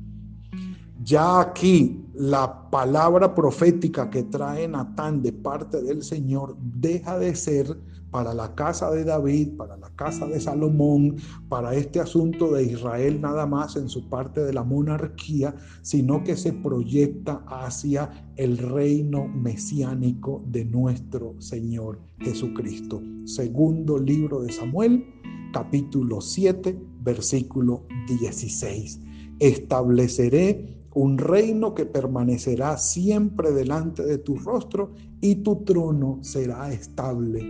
Ya 1.03 1.41
aquí 1.41 2.05
la 2.21 2.69
palabra 2.69 3.35
profética 3.35 4.11
que 4.11 4.25
trae 4.25 4.69
Natán 4.69 5.23
de 5.23 5.33
parte 5.33 5.81
del 5.81 6.03
Señor 6.03 6.55
deja 6.61 7.19
de 7.19 7.35
ser 7.35 7.79
para 8.11 8.35
la 8.35 8.55
casa 8.55 8.91
de 8.91 9.05
David, 9.05 9.57
para 9.57 9.79
la 9.79 9.89
casa 9.97 10.27
de 10.27 10.39
Salomón, 10.39 11.17
para 11.49 11.75
este 11.75 11.99
asunto 11.99 12.53
de 12.53 12.65
Israel 12.65 13.23
nada 13.23 13.47
más 13.47 13.77
en 13.77 13.89
su 13.89 14.07
parte 14.11 14.45
de 14.45 14.53
la 14.53 14.65
monarquía, 14.65 15.55
sino 15.81 16.23
que 16.23 16.37
se 16.37 16.53
proyecta 16.53 17.43
hacia 17.47 18.11
el 18.37 18.59
reino 18.59 19.27
mesiánico 19.27 20.43
de 20.47 20.67
nuestro 20.67 21.41
Señor 21.41 22.01
Jesucristo. 22.19 23.01
Segundo 23.25 23.99
libro 23.99 24.43
de 24.43 24.53
Samuel, 24.53 25.07
capítulo 25.55 26.21
7, 26.21 26.79
versículo 27.03 27.87
16. 28.07 29.01
Estableceré 29.39 30.80
un 30.95 31.19
reino 31.19 31.75
que 31.75 31.87
permanecerá 31.87 32.77
siempre 32.77 33.53
delante 33.53 34.05
de 34.05 34.19
tu 34.19 34.37
rostro 34.37 34.93
y 35.21 35.37
tu 35.37 35.65
trono 35.65 36.19
será 36.23 36.73
estable 36.73 37.41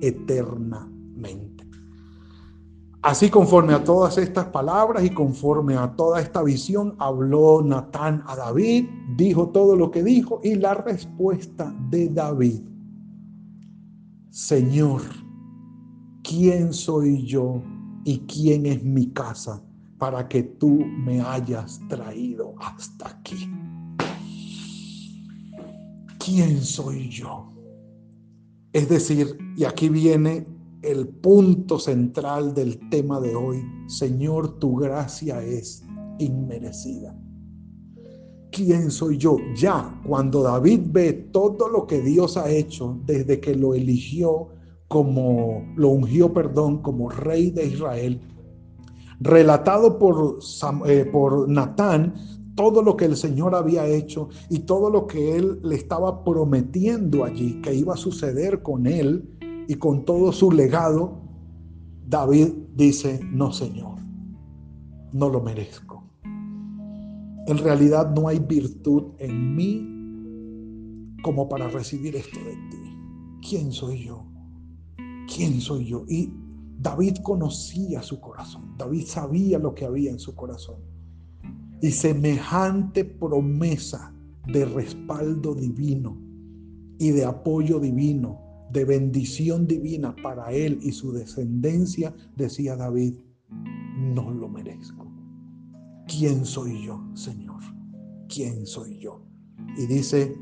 eternamente. 0.00 1.64
Así 3.00 3.30
conforme 3.30 3.72
a 3.72 3.82
todas 3.82 4.16
estas 4.18 4.46
palabras 4.46 5.04
y 5.04 5.10
conforme 5.10 5.74
a 5.74 5.96
toda 5.96 6.20
esta 6.20 6.42
visión, 6.42 6.94
habló 6.98 7.62
Natán 7.62 8.22
a 8.26 8.36
David, 8.36 8.86
dijo 9.16 9.48
todo 9.48 9.74
lo 9.74 9.90
que 9.90 10.04
dijo 10.04 10.40
y 10.44 10.54
la 10.54 10.74
respuesta 10.74 11.74
de 11.90 12.08
David, 12.10 12.60
Señor, 14.30 15.02
¿quién 16.22 16.72
soy 16.72 17.26
yo 17.26 17.60
y 18.04 18.18
quién 18.20 18.66
es 18.66 18.84
mi 18.84 19.08
casa 19.08 19.62
para 20.02 20.26
que 20.26 20.42
tú 20.42 20.84
me 20.84 21.20
hayas 21.20 21.80
traído 21.88 22.56
hasta 22.58 23.08
aquí? 23.08 23.48
¿Quién 26.18 26.60
soy 26.60 27.08
yo? 27.08 27.48
Es 28.72 28.88
decir, 28.88 29.38
y 29.56 29.62
aquí 29.62 29.88
viene 29.88 30.44
el 30.82 31.06
punto 31.06 31.78
central 31.78 32.52
del 32.52 32.80
tema 32.90 33.20
de 33.20 33.36
hoy, 33.36 33.62
Señor, 33.86 34.58
tu 34.58 34.74
gracia 34.74 35.40
es 35.40 35.84
inmerecida. 36.18 37.16
¿quién 38.50 38.90
soy 38.90 39.18
yo? 39.18 39.36
Ya, 39.54 39.98
cuando 40.04 40.42
David 40.42 40.80
ve 40.86 41.12
todo 41.12 41.68
lo 41.68 41.86
que 41.86 42.02
Dios 42.02 42.36
ha 42.36 42.50
hecho 42.50 43.00
desde 43.06 43.38
que 43.40 43.54
lo 43.54 43.72
eligió 43.72 44.48
como, 44.88 45.64
lo 45.76 45.90
ungió, 45.90 46.34
perdón, 46.34 46.82
como 46.82 47.08
rey 47.08 47.50
de 47.52 47.66
Israel, 47.66 48.20
relatado 49.22 49.98
por, 49.98 50.38
eh, 50.86 51.04
por 51.04 51.48
Natán, 51.48 52.14
todo 52.54 52.82
lo 52.82 52.96
que 52.96 53.06
el 53.06 53.16
Señor 53.16 53.54
había 53.54 53.86
hecho 53.86 54.28
y 54.50 54.60
todo 54.60 54.90
lo 54.90 55.06
que 55.06 55.36
él 55.36 55.60
le 55.62 55.76
estaba 55.76 56.22
prometiendo 56.24 57.24
allí, 57.24 57.60
que 57.62 57.74
iba 57.74 57.94
a 57.94 57.96
suceder 57.96 58.62
con 58.62 58.86
él 58.86 59.28
y 59.68 59.76
con 59.76 60.04
todo 60.04 60.32
su 60.32 60.50
legado, 60.50 61.22
David 62.06 62.48
dice, 62.74 63.20
no 63.32 63.52
Señor, 63.52 63.98
no 65.12 65.28
lo 65.28 65.40
merezco. 65.40 66.04
En 67.46 67.58
realidad 67.58 68.14
no 68.14 68.28
hay 68.28 68.38
virtud 68.38 69.14
en 69.18 69.56
mí 69.56 69.88
como 71.22 71.48
para 71.48 71.68
recibir 71.68 72.16
esto 72.16 72.38
de 72.38 72.52
ti. 72.70 73.48
¿Quién 73.48 73.72
soy 73.72 74.04
yo? 74.04 74.24
¿Quién 75.34 75.60
soy 75.60 75.86
yo? 75.86 76.04
Y 76.08 76.32
David 76.82 77.18
conocía 77.22 78.02
su 78.02 78.20
corazón. 78.20 78.74
David 78.76 79.06
sabía 79.06 79.58
lo 79.58 79.72
que 79.72 79.84
había 79.84 80.10
en 80.10 80.18
su 80.18 80.34
corazón. 80.34 80.80
Y 81.80 81.92
semejante 81.92 83.04
promesa 83.04 84.12
de 84.48 84.64
respaldo 84.64 85.54
divino 85.54 86.20
y 86.98 87.10
de 87.10 87.24
apoyo 87.24 87.78
divino, 87.78 88.40
de 88.72 88.84
bendición 88.84 89.66
divina 89.66 90.14
para 90.22 90.50
él 90.50 90.80
y 90.82 90.90
su 90.90 91.12
descendencia, 91.12 92.14
decía 92.36 92.74
David, 92.74 93.14
no 93.96 94.32
lo 94.32 94.48
merezco. 94.48 95.06
¿Quién 96.08 96.44
soy 96.44 96.84
yo, 96.84 97.00
Señor? 97.14 97.62
¿Quién 98.28 98.66
soy 98.66 98.98
yo? 98.98 99.24
Y 99.78 99.86
dice, 99.86 100.34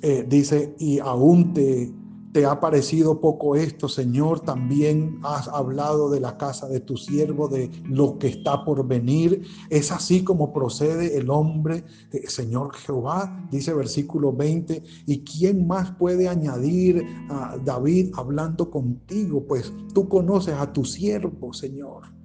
eh, 0.00 0.24
dice, 0.28 0.74
y 0.78 0.98
aún 0.98 1.52
te 1.52 1.92
¿Te 2.32 2.46
ha 2.46 2.60
parecido 2.60 3.20
poco 3.20 3.56
esto, 3.56 3.90
Señor? 3.90 4.40
También 4.40 5.20
has 5.22 5.48
hablado 5.48 6.08
de 6.08 6.18
la 6.18 6.38
casa 6.38 6.66
de 6.66 6.80
tu 6.80 6.96
siervo, 6.96 7.46
de 7.46 7.70
lo 7.84 8.18
que 8.18 8.28
está 8.28 8.64
por 8.64 8.86
venir. 8.88 9.42
Es 9.68 9.92
así 9.92 10.24
como 10.24 10.50
procede 10.50 11.18
el 11.18 11.28
hombre, 11.28 11.84
eh, 12.10 12.26
Señor 12.28 12.74
Jehová, 12.74 13.46
dice 13.50 13.74
versículo 13.74 14.32
20. 14.32 14.82
¿Y 15.06 15.24
quién 15.24 15.66
más 15.66 15.92
puede 15.92 16.26
añadir 16.26 17.04
a 17.28 17.58
David 17.62 18.12
hablando 18.16 18.70
contigo? 18.70 19.44
Pues 19.46 19.70
tú 19.92 20.08
conoces 20.08 20.54
a 20.54 20.72
tu 20.72 20.86
siervo, 20.86 21.52
Señor. 21.52 22.21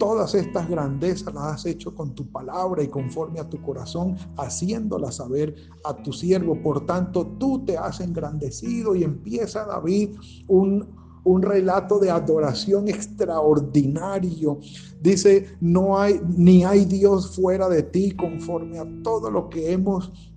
Todas 0.00 0.34
estas 0.34 0.66
grandezas 0.66 1.34
las 1.34 1.44
has 1.44 1.66
hecho 1.66 1.94
con 1.94 2.14
tu 2.14 2.26
palabra 2.32 2.82
y 2.82 2.88
conforme 2.88 3.38
a 3.38 3.50
tu 3.50 3.60
corazón, 3.60 4.16
haciéndolas 4.38 5.16
saber 5.16 5.54
a 5.84 5.94
tu 5.94 6.10
siervo. 6.10 6.60
Por 6.62 6.86
tanto, 6.86 7.26
tú 7.38 7.66
te 7.66 7.76
has 7.76 8.00
engrandecido 8.00 8.94
y 8.96 9.04
empieza 9.04 9.66
David 9.66 10.16
un, 10.48 10.88
un 11.24 11.42
relato 11.42 11.98
de 11.98 12.10
adoración 12.10 12.88
extraordinario. 12.88 14.58
Dice, 15.02 15.58
no 15.60 15.98
hay 15.98 16.18
ni 16.26 16.64
hay 16.64 16.86
Dios 16.86 17.36
fuera 17.36 17.68
de 17.68 17.82
ti 17.82 18.12
conforme 18.12 18.78
a 18.78 18.86
todo 19.02 19.30
lo 19.30 19.50
que 19.50 19.70
hemos 19.70 20.29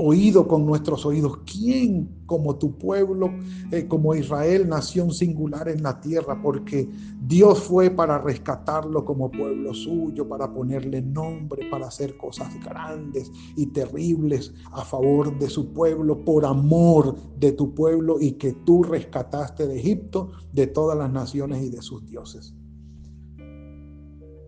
oído 0.00 0.48
con 0.48 0.66
nuestros 0.66 1.04
oídos. 1.04 1.38
¿Quién 1.44 2.22
como 2.26 2.56
tu 2.56 2.78
pueblo, 2.78 3.30
eh, 3.70 3.86
como 3.86 4.14
Israel, 4.14 4.68
nación 4.68 5.12
singular 5.12 5.68
en 5.68 5.82
la 5.82 6.00
tierra? 6.00 6.40
Porque 6.42 6.88
Dios 7.20 7.60
fue 7.60 7.90
para 7.90 8.18
rescatarlo 8.18 9.04
como 9.04 9.30
pueblo 9.30 9.74
suyo, 9.74 10.28
para 10.28 10.52
ponerle 10.52 11.02
nombre, 11.02 11.68
para 11.70 11.88
hacer 11.88 12.16
cosas 12.16 12.48
grandes 12.64 13.30
y 13.56 13.66
terribles 13.66 14.52
a 14.72 14.84
favor 14.84 15.38
de 15.38 15.48
su 15.48 15.72
pueblo, 15.72 16.24
por 16.24 16.44
amor 16.44 17.16
de 17.38 17.52
tu 17.52 17.74
pueblo 17.74 18.18
y 18.20 18.32
que 18.32 18.52
tú 18.52 18.82
rescataste 18.82 19.66
de 19.66 19.78
Egipto, 19.78 20.32
de 20.52 20.66
todas 20.66 20.96
las 20.96 21.12
naciones 21.12 21.62
y 21.62 21.70
de 21.70 21.82
sus 21.82 22.04
dioses. 22.06 22.54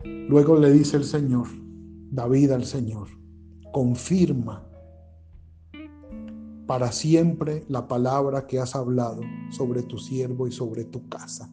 Luego 0.05 0.57
le 0.57 0.73
dice 0.73 0.97
el 0.97 1.05
Señor, 1.05 1.47
David 2.11 2.53
al 2.53 2.65
Señor, 2.65 3.09
confirma 3.73 4.67
para 6.67 6.93
siempre 6.93 7.65
la 7.69 7.89
palabra 7.89 8.47
que 8.47 8.59
has 8.59 8.75
hablado 8.75 9.23
sobre 9.51 9.83
tu 9.83 9.99
siervo 9.99 10.47
y 10.47 10.53
sobre 10.53 10.85
tu 10.85 11.09
casa. 11.09 11.51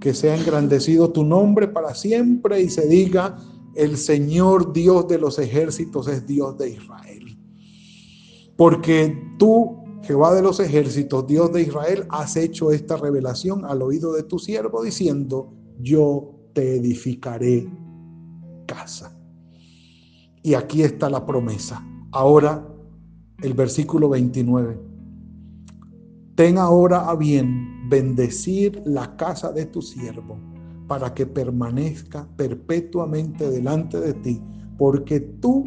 Que 0.00 0.12
sea 0.12 0.36
engrandecido 0.36 1.10
tu 1.10 1.24
nombre 1.24 1.68
para 1.68 1.94
siempre 1.94 2.60
y 2.62 2.68
se 2.68 2.86
diga, 2.86 3.38
el 3.74 3.96
Señor 3.96 4.72
Dios 4.72 5.08
de 5.08 5.18
los 5.18 5.38
ejércitos 5.38 6.08
es 6.08 6.26
Dios 6.26 6.58
de 6.58 6.70
Israel. 6.70 7.38
Porque 8.56 9.34
tú, 9.38 9.82
Jehová 10.02 10.34
de 10.34 10.42
los 10.42 10.60
ejércitos, 10.60 11.26
Dios 11.26 11.52
de 11.52 11.62
Israel, 11.62 12.06
has 12.10 12.36
hecho 12.36 12.70
esta 12.70 12.96
revelación 12.96 13.64
al 13.64 13.82
oído 13.82 14.12
de 14.12 14.22
tu 14.22 14.38
siervo 14.38 14.82
diciendo, 14.82 15.52
yo 15.80 16.34
te 16.52 16.76
edificaré 16.76 17.68
casa. 18.66 19.18
Y 20.42 20.54
aquí 20.54 20.82
está 20.82 21.08
la 21.08 21.24
promesa. 21.26 21.84
Ahora 22.12 22.73
el 23.42 23.54
versículo 23.54 24.08
29. 24.08 24.78
Ten 26.34 26.58
ahora 26.58 27.08
a 27.08 27.14
bien 27.14 27.88
bendecir 27.88 28.82
la 28.84 29.16
casa 29.16 29.52
de 29.52 29.66
tu 29.66 29.82
siervo 29.82 30.38
para 30.88 31.14
que 31.14 31.26
permanezca 31.26 32.28
perpetuamente 32.36 33.48
delante 33.50 34.00
de 34.00 34.14
ti, 34.14 34.42
porque 34.76 35.20
tú, 35.20 35.64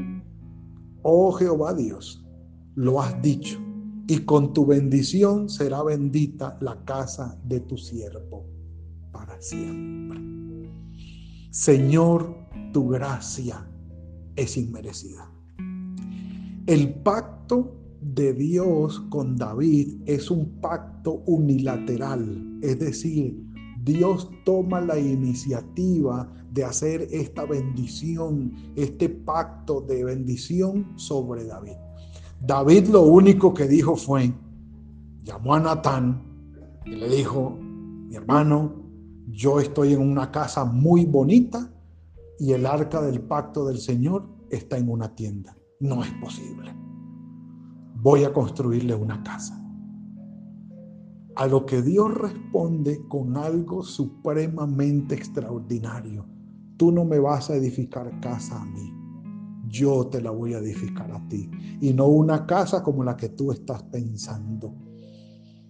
oh 1.03 1.31
Jehová 1.31 1.73
Dios, 1.73 2.25
lo 2.75 3.01
has 3.01 3.19
dicho, 3.21 3.59
y 4.07 4.19
con 4.19 4.53
tu 4.53 4.65
bendición 4.65 5.49
será 5.49 5.83
bendita 5.83 6.57
la 6.61 6.83
casa 6.85 7.39
de 7.43 7.59
tu 7.61 7.77
siervo 7.77 8.45
para 9.11 9.41
siempre. 9.41 10.21
Señor, 11.51 12.35
tu 12.71 12.87
gracia 12.89 13.67
es 14.35 14.57
inmerecida. 14.57 15.36
El 16.67 16.95
pacto 16.95 17.77
de 18.01 18.33
Dios 18.33 18.99
con 19.09 19.37
David 19.37 20.01
es 20.05 20.29
un 20.29 20.59
pacto 20.59 21.23
unilateral, 21.25 22.59
es 22.61 22.77
decir, 22.77 23.41
Dios 23.85 24.29
toma 24.43 24.81
la 24.81 24.99
iniciativa 24.99 26.29
de 26.51 26.65
hacer 26.65 27.07
esta 27.09 27.45
bendición, 27.45 28.51
este 28.75 29.07
pacto 29.07 29.79
de 29.79 30.03
bendición 30.03 30.91
sobre 30.97 31.45
David. 31.45 31.77
David 32.41 32.87
lo 32.87 33.03
único 33.03 33.53
que 33.53 33.65
dijo 33.65 33.95
fue, 33.95 34.33
llamó 35.23 35.55
a 35.55 35.61
Natán 35.61 36.21
y 36.85 36.97
le 36.97 37.07
dijo, 37.07 37.51
mi 37.61 38.13
hermano, 38.13 38.73
yo 39.29 39.61
estoy 39.61 39.93
en 39.93 40.01
una 40.01 40.31
casa 40.31 40.65
muy 40.65 41.05
bonita 41.05 41.71
y 42.37 42.51
el 42.51 42.65
arca 42.65 43.01
del 43.01 43.21
pacto 43.21 43.65
del 43.65 43.77
Señor 43.77 44.27
está 44.49 44.77
en 44.77 44.89
una 44.89 45.15
tienda 45.15 45.56
no 45.79 46.03
es 46.03 46.11
posible. 46.13 46.73
Voy 47.95 48.23
a 48.23 48.33
construirle 48.33 48.95
una 48.95 49.21
casa. 49.23 49.63
A 51.35 51.45
lo 51.45 51.65
que 51.65 51.81
Dios 51.81 52.13
responde 52.15 52.99
con 53.07 53.37
algo 53.37 53.83
supremamente 53.83 55.15
extraordinario. 55.15 56.25
Tú 56.77 56.91
no 56.91 57.05
me 57.05 57.19
vas 57.19 57.49
a 57.49 57.55
edificar 57.55 58.19
casa 58.19 58.59
a 58.61 58.65
mí. 58.65 58.93
Yo 59.67 60.07
te 60.07 60.21
la 60.21 60.31
voy 60.31 60.53
a 60.53 60.59
edificar 60.59 61.11
a 61.11 61.27
ti. 61.27 61.49
Y 61.81 61.93
no 61.93 62.07
una 62.07 62.45
casa 62.45 62.81
como 62.81 63.03
la 63.03 63.15
que 63.15 63.29
tú 63.29 63.51
estás 63.51 63.83
pensando. 63.83 64.73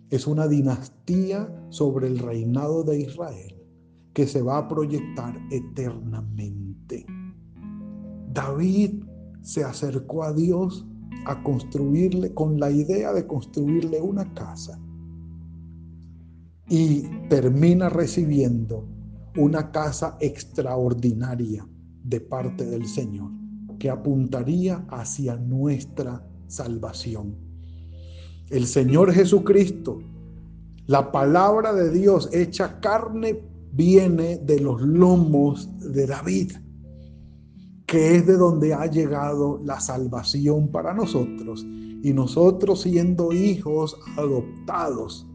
Es 0.09 0.25
una 0.25 0.47
dinastía 0.47 1.53
sobre 1.69 2.07
el 2.07 2.19
reinado 2.19 2.83
de 2.83 3.01
Israel 3.01 3.55
que 4.13 4.25
se 4.25 4.41
va 4.41 4.57
a 4.57 4.67
proyectar 4.67 5.37
eternamente. 5.51 7.05
David 8.33 9.03
se 9.47 9.63
acercó 9.63 10.23
a 10.23 10.33
Dios 10.33 10.85
a 11.25 11.41
construirle, 11.41 12.33
con 12.33 12.59
la 12.59 12.69
idea 12.69 13.13
de 13.13 13.25
construirle 13.25 14.01
una 14.01 14.33
casa. 14.33 14.77
Y 16.67 17.03
termina 17.29 17.87
recibiendo 17.87 18.85
una 19.37 19.71
casa 19.71 20.17
extraordinaria 20.19 21.65
de 22.03 22.19
parte 22.19 22.65
del 22.65 22.85
Señor, 22.87 23.31
que 23.79 23.89
apuntaría 23.89 24.85
hacia 24.89 25.37
nuestra 25.37 26.27
salvación. 26.47 27.37
El 28.49 28.67
Señor 28.67 29.13
Jesucristo, 29.13 29.99
la 30.87 31.09
palabra 31.09 31.71
de 31.71 31.89
Dios 31.89 32.29
hecha 32.33 32.81
carne, 32.81 33.41
viene 33.71 34.39
de 34.39 34.59
los 34.59 34.81
lomos 34.81 35.69
de 35.79 36.05
David 36.05 36.51
que 37.87 38.17
es 38.17 38.27
de 38.27 38.33
donde 38.33 38.73
ha 38.73 38.85
llegado 38.85 39.61
la 39.63 39.79
salvación 39.79 40.69
para 40.69 40.93
nosotros. 40.93 41.65
Y 42.03 42.13
nosotros 42.13 42.81
siendo 42.81 43.31
hijos 43.31 43.97
adoptados 44.17 45.25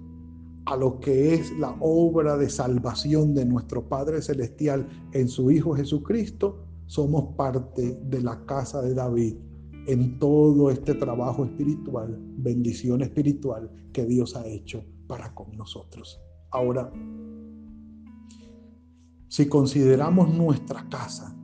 a 0.66 0.76
lo 0.76 1.00
que 1.00 1.34
es 1.34 1.50
la 1.58 1.74
obra 1.80 2.36
de 2.36 2.48
salvación 2.50 3.34
de 3.34 3.46
nuestro 3.46 3.88
Padre 3.88 4.20
Celestial 4.22 4.86
en 5.12 5.28
su 5.28 5.50
Hijo 5.50 5.74
Jesucristo, 5.74 6.66
somos 6.86 7.34
parte 7.36 7.98
de 8.04 8.20
la 8.20 8.44
casa 8.44 8.82
de 8.82 8.94
David 8.94 9.34
en 9.86 10.18
todo 10.18 10.70
este 10.70 10.94
trabajo 10.94 11.44
espiritual, 11.44 12.16
bendición 12.36 13.00
espiritual 13.00 13.70
que 13.92 14.04
Dios 14.04 14.36
ha 14.36 14.46
hecho 14.46 14.84
para 15.08 15.34
con 15.34 15.56
nosotros. 15.56 16.20
Ahora, 16.50 16.92
si 19.28 19.48
consideramos 19.48 20.32
nuestra 20.34 20.86
casa, 20.90 21.34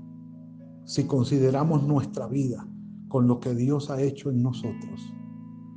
si 0.88 1.05
consideramos 1.05 1.83
nuestra 1.83 2.27
vida 2.29 2.66
con 3.09 3.29
lo 3.29 3.40
que 3.40 3.55
Dios 3.55 3.90
ha 3.90 4.01
hecho 4.01 4.31
en 4.31 4.42
nosotros, 4.42 5.12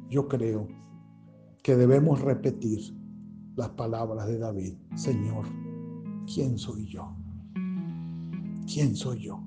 yo 0.10 0.30
creo 0.30 0.70
que 1.62 1.76
debemos 1.76 2.22
repetir 2.22 2.80
las 3.58 3.68
palabras 3.72 4.28
de 4.28 4.40
David. 4.40 4.74
Señor, 4.96 5.44
¿quién 6.34 6.58
soy 6.58 6.88
yo? 6.88 7.14
¿Quién 8.74 8.96
soy 8.96 9.24
yo? 9.24 9.44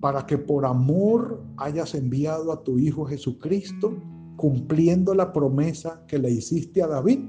Para 0.00 0.26
que 0.26 0.36
por 0.36 0.66
amor 0.66 1.42
hayas 1.56 1.94
enviado 1.94 2.52
a 2.52 2.62
tu 2.62 2.78
Hijo 2.78 3.06
Jesucristo, 3.06 3.96
cumpliendo 4.36 5.14
la 5.14 5.32
promesa 5.32 6.04
que 6.06 6.18
le 6.18 6.30
hiciste 6.30 6.82
a 6.82 6.88
David 6.88 7.20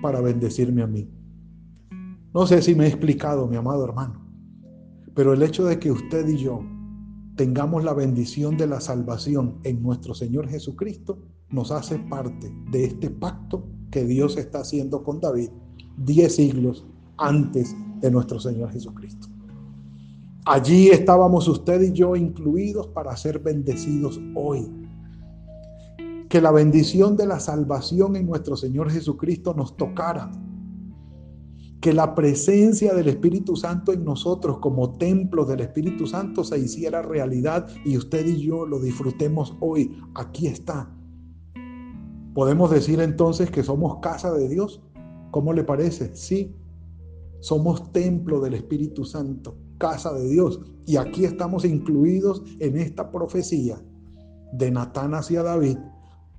para 0.00 0.22
bendecirme 0.22 0.80
a 0.80 0.86
mí. 0.86 1.10
No 2.32 2.46
sé 2.46 2.62
si 2.62 2.74
me 2.74 2.84
he 2.84 2.88
explicado, 2.88 3.46
mi 3.46 3.56
amado 3.56 3.84
hermano, 3.84 4.26
pero 5.14 5.34
el 5.34 5.42
hecho 5.42 5.66
de 5.66 5.78
que 5.78 5.92
usted 5.92 6.26
y 6.26 6.38
yo 6.38 6.62
tengamos 7.36 7.84
la 7.84 7.94
bendición 7.94 8.56
de 8.56 8.66
la 8.66 8.80
salvación 8.80 9.58
en 9.64 9.82
nuestro 9.82 10.14
Señor 10.14 10.48
Jesucristo 10.48 11.18
nos 11.50 11.70
hace 11.70 11.98
parte 11.98 12.52
de 12.70 12.84
este 12.84 13.10
pacto 13.10 13.66
que 13.90 14.04
Dios 14.04 14.36
está 14.36 14.60
haciendo 14.60 15.02
con 15.02 15.20
David 15.20 15.50
diez 15.96 16.36
siglos 16.36 16.84
antes 17.16 17.74
de 18.00 18.10
nuestro 18.10 18.40
Señor 18.40 18.70
Jesucristo. 18.70 19.28
Allí 20.46 20.88
estábamos 20.88 21.48
usted 21.48 21.80
y 21.80 21.92
yo 21.92 22.16
incluidos 22.16 22.88
para 22.88 23.16
ser 23.16 23.38
bendecidos 23.38 24.20
hoy. 24.34 24.68
Que 26.28 26.40
la 26.40 26.50
bendición 26.50 27.16
de 27.16 27.26
la 27.26 27.40
salvación 27.40 28.16
en 28.16 28.26
nuestro 28.26 28.56
Señor 28.56 28.90
Jesucristo 28.90 29.54
nos 29.54 29.76
tocara. 29.76 30.30
Que 31.84 31.92
la 31.92 32.14
presencia 32.14 32.94
del 32.94 33.08
Espíritu 33.08 33.56
Santo 33.56 33.92
en 33.92 34.06
nosotros 34.06 34.58
como 34.60 34.96
templo 34.96 35.44
del 35.44 35.60
Espíritu 35.60 36.06
Santo 36.06 36.42
se 36.42 36.58
hiciera 36.58 37.02
realidad 37.02 37.68
y 37.84 37.98
usted 37.98 38.26
y 38.26 38.40
yo 38.40 38.64
lo 38.64 38.80
disfrutemos 38.80 39.54
hoy. 39.60 39.94
Aquí 40.14 40.46
está 40.46 40.90
¿Podemos 42.34 42.72
decir 42.72 43.00
entonces 43.00 43.48
que 43.48 43.62
somos 43.62 43.98
casa 44.00 44.32
de 44.32 44.48
Dios? 44.48 44.82
¿Cómo 45.30 45.52
le 45.52 45.62
parece? 45.62 46.16
Sí, 46.16 46.52
somos 47.38 47.92
templo 47.92 48.40
del 48.40 48.54
Espíritu 48.54 49.04
Santo, 49.04 49.56
casa 49.78 50.12
de 50.12 50.28
Dios. 50.28 50.60
Y 50.84 50.96
aquí 50.96 51.24
estamos 51.24 51.64
incluidos 51.64 52.42
en 52.58 52.76
esta 52.76 53.12
profecía 53.12 53.80
de 54.52 54.70
Natán 54.72 55.14
hacia 55.14 55.44
David, 55.44 55.78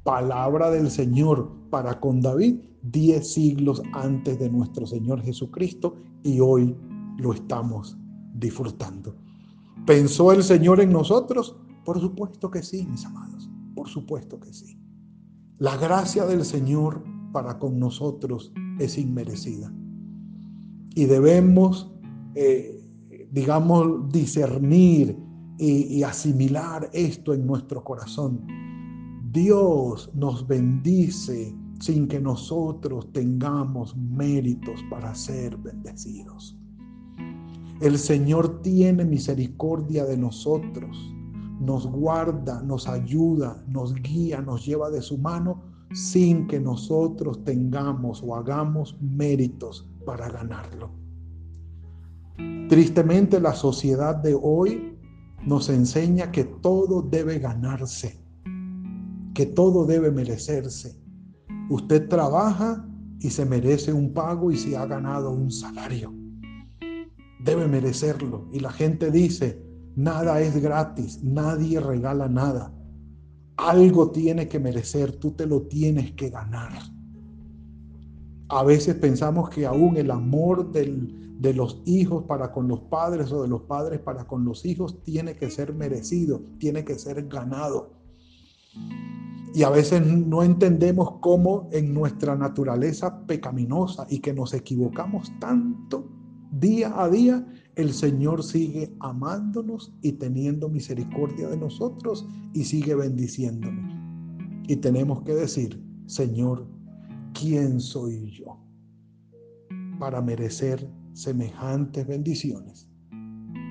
palabra 0.04 0.70
del 0.70 0.92
Señor 0.92 1.50
para 1.70 2.02
con 2.02 2.20
David 2.20 2.60
diez 2.92 3.34
siglos 3.34 3.82
antes 3.94 4.40
de 4.40 4.50
nuestro 4.50 4.86
Señor 4.86 5.22
Jesucristo 5.22 5.96
y 6.24 6.40
hoy 6.40 6.76
lo 7.18 7.34
estamos 7.34 7.98
disfrutando. 8.34 9.16
¿Pensó 9.86 10.32
el 10.32 10.44
Señor 10.44 10.80
en 10.80 10.92
nosotros? 10.92 11.56
Por 11.84 12.00
supuesto 12.00 12.50
que 12.50 12.64
sí, 12.64 12.86
mis 12.86 13.06
amados, 13.06 13.50
por 13.76 13.88
supuesto 13.88 14.40
que 14.40 14.54
sí. 14.54 14.78
La 15.58 15.78
gracia 15.78 16.26
del 16.26 16.44
Señor 16.44 17.04
para 17.32 17.60
con 17.60 17.80
nosotros 17.80 18.52
es 18.80 18.98
inmerecida. 18.98 19.72
Y 20.96 21.06
debemos, 21.06 21.92
eh, 22.36 22.82
digamos, 23.32 24.10
discernir 24.12 25.18
y 25.58 26.04
asimilar 26.04 26.90
esto 26.92 27.34
en 27.34 27.48
nuestro 27.48 27.82
corazón. 27.82 28.46
Dios 29.32 30.10
nos 30.14 30.46
bendice 30.46 31.56
sin 31.80 32.08
que 32.08 32.20
nosotros 32.20 33.12
tengamos 33.12 33.96
méritos 33.98 34.82
para 34.90 35.14
ser 35.14 35.58
bendecidos. 35.58 36.58
El 37.82 37.98
Señor 37.98 38.62
tiene 38.62 39.04
misericordia 39.06 40.06
de 40.06 40.18
nosotros 40.18 41.16
nos 41.60 41.88
guarda, 41.88 42.62
nos 42.62 42.88
ayuda, 42.88 43.64
nos 43.68 43.94
guía, 43.96 44.42
nos 44.42 44.66
lleva 44.66 44.90
de 44.90 45.02
su 45.02 45.18
mano 45.18 45.64
sin 45.94 46.48
que 46.48 46.60
nosotros 46.60 47.44
tengamos 47.44 48.22
o 48.24 48.36
hagamos 48.36 48.98
méritos 49.02 49.88
para 50.06 50.30
ganarlo. 50.30 50.92
Tristemente 52.70 53.40
la 53.40 53.54
sociedad 53.54 54.16
de 54.16 54.38
hoy 54.40 54.98
nos 55.46 55.70
enseña 55.70 56.32
que 56.32 56.44
todo 56.44 57.02
debe 57.02 57.40
ganarse, 57.40 58.20
que 59.34 59.46
todo 59.46 59.86
debe 59.86 60.12
merecerse. 60.12 61.00
Usted 61.70 62.08
trabaja 62.08 62.86
y 63.20 63.30
se 63.30 63.46
merece 63.46 63.92
un 63.94 64.14
pago 64.14 64.52
y 64.52 64.58
se 64.58 64.78
ha 64.78 64.86
ganado 64.86 65.32
un 65.32 65.52
salario. 65.52 66.14
Debe 67.44 67.68
merecerlo. 67.68 68.48
Y 68.52 68.60
la 68.60 68.72
gente 68.72 69.12
dice, 69.12 69.66
Nada 69.96 70.42
es 70.42 70.62
gratis, 70.62 71.24
nadie 71.24 71.80
regala 71.80 72.28
nada. 72.28 72.74
Algo 73.56 74.12
tiene 74.12 74.50
que 74.50 74.60
merecer, 74.60 75.14
tú 75.14 75.32
te 75.32 75.46
lo 75.46 75.62
tienes 75.62 76.12
que 76.12 76.30
ganar. 76.30 76.74
A 78.50 78.64
veces 78.64 78.96
pensamos 78.96 79.50
que 79.50 79.66
aún 79.66 79.96
el 79.96 80.12
amor 80.12 80.70
de 80.74 81.54
los 81.54 81.82
hijos 81.86 82.26
para 82.26 82.52
con 82.52 82.68
los 82.68 82.82
padres 82.82 83.32
o 83.32 83.42
de 83.42 83.48
los 83.48 83.62
padres 83.62 84.02
para 84.02 84.28
con 84.28 84.44
los 84.44 84.66
hijos 84.66 85.02
tiene 85.02 85.36
que 85.36 85.50
ser 85.50 85.74
merecido, 85.74 86.42
tiene 86.60 86.84
que 86.84 87.00
ser 87.00 87.26
ganado. 87.30 87.94
Y 89.56 89.64
a 89.64 89.70
veces 89.70 90.06
no 90.06 90.44
entendemos 90.44 91.14
cómo 91.22 91.70
en 91.72 91.94
nuestra 91.94 92.36
naturaleza 92.36 93.26
pecaminosa 93.26 94.06
y 94.10 94.20
que 94.20 94.34
nos 94.34 94.54
equivocamos 94.54 95.32
tanto 95.40 96.12
día 96.52 96.92
a 97.02 97.10
día, 97.10 97.48
el 97.76 97.94
Señor 97.94 98.44
sigue 98.44 98.94
amándonos 99.00 99.94
y 100.02 100.12
teniendo 100.12 100.68
misericordia 100.68 101.48
de 101.48 101.56
nosotros 101.56 102.28
y 102.54 102.66
sigue 102.66 102.96
bendiciéndonos. 102.96 103.96
Y 104.68 104.76
tenemos 104.76 105.22
que 105.22 105.34
decir, 105.34 105.82
Señor, 106.06 106.68
¿quién 107.34 107.80
soy 107.80 108.30
yo 108.32 108.60
para 110.00 110.22
merecer 110.22 110.86
semejantes 111.14 112.06
bendiciones 112.06 112.90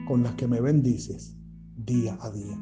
con 0.09 0.23
las 0.23 0.35
que 0.37 0.49
me 0.49 0.63
bendices 0.63 1.37
día 1.77 2.17
a 2.23 2.31
día? 2.31 2.59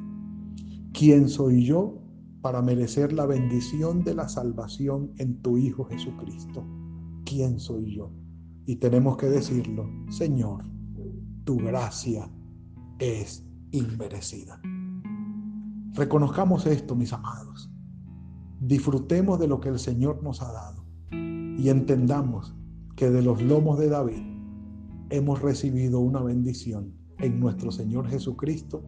¿Quién 0.93 1.29
soy 1.29 1.65
yo 1.65 2.02
para 2.43 2.61
merecer 2.61 3.13
la 3.13 3.25
bendición 3.25 4.03
de 4.03 4.15
la 4.15 4.29
salvación 4.29 5.13
en 5.19 5.41
tu 5.41 5.57
Hijo 5.57 5.85
Jesucristo? 5.85 6.67
¿Quién 7.25 7.59
soy 7.61 7.95
yo? 7.95 8.13
Y 8.67 8.77
tenemos 8.77 9.17
que 9.17 9.27
decirlo, 9.27 9.89
Señor, 10.11 10.65
tu 11.45 11.57
gracia 11.57 12.29
es 12.99 13.47
inmerecida. 13.71 14.61
Reconozcamos 15.95 16.67
esto, 16.67 16.97
mis 16.97 17.13
amados. 17.13 17.71
Disfrutemos 18.61 19.39
de 19.39 19.49
lo 19.49 19.61
que 19.61 19.69
el 19.69 19.79
Señor 19.79 20.23
nos 20.23 20.43
ha 20.43 20.53
dado 20.53 20.85
y 21.11 21.69
entendamos 21.69 22.55
que 22.97 23.11
de 23.11 23.23
los 23.23 23.41
lomos 23.43 23.79
de 23.79 23.89
David 23.89 24.23
hemos 25.11 25.43
recibido 25.43 26.01
una 26.01 26.23
bendición 26.23 26.93
en 27.19 27.39
nuestro 27.39 27.71
Señor 27.71 28.09
Jesucristo 28.09 28.85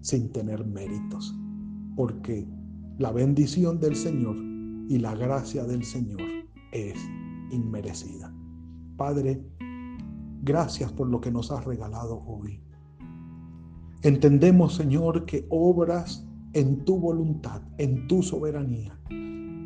sin 0.00 0.32
tener 0.32 0.64
méritos, 0.64 1.36
porque 1.94 2.48
la 2.98 3.12
bendición 3.12 3.78
del 3.78 3.94
Señor 3.94 4.36
y 4.88 4.98
la 4.98 5.14
gracia 5.14 5.64
del 5.64 5.84
Señor 5.84 6.20
es 6.72 6.98
inmerecida. 7.50 8.34
Padre, 8.96 9.44
gracias 10.42 10.92
por 10.92 11.08
lo 11.08 11.20
que 11.20 11.30
nos 11.30 11.50
has 11.50 11.64
regalado 11.64 12.22
hoy. 12.26 12.60
Entendemos, 14.02 14.74
Señor, 14.74 15.26
que 15.26 15.46
obras 15.50 16.26
en 16.54 16.84
tu 16.84 16.98
voluntad, 16.98 17.60
en 17.76 18.06
tu 18.06 18.22
soberanía. 18.22 18.98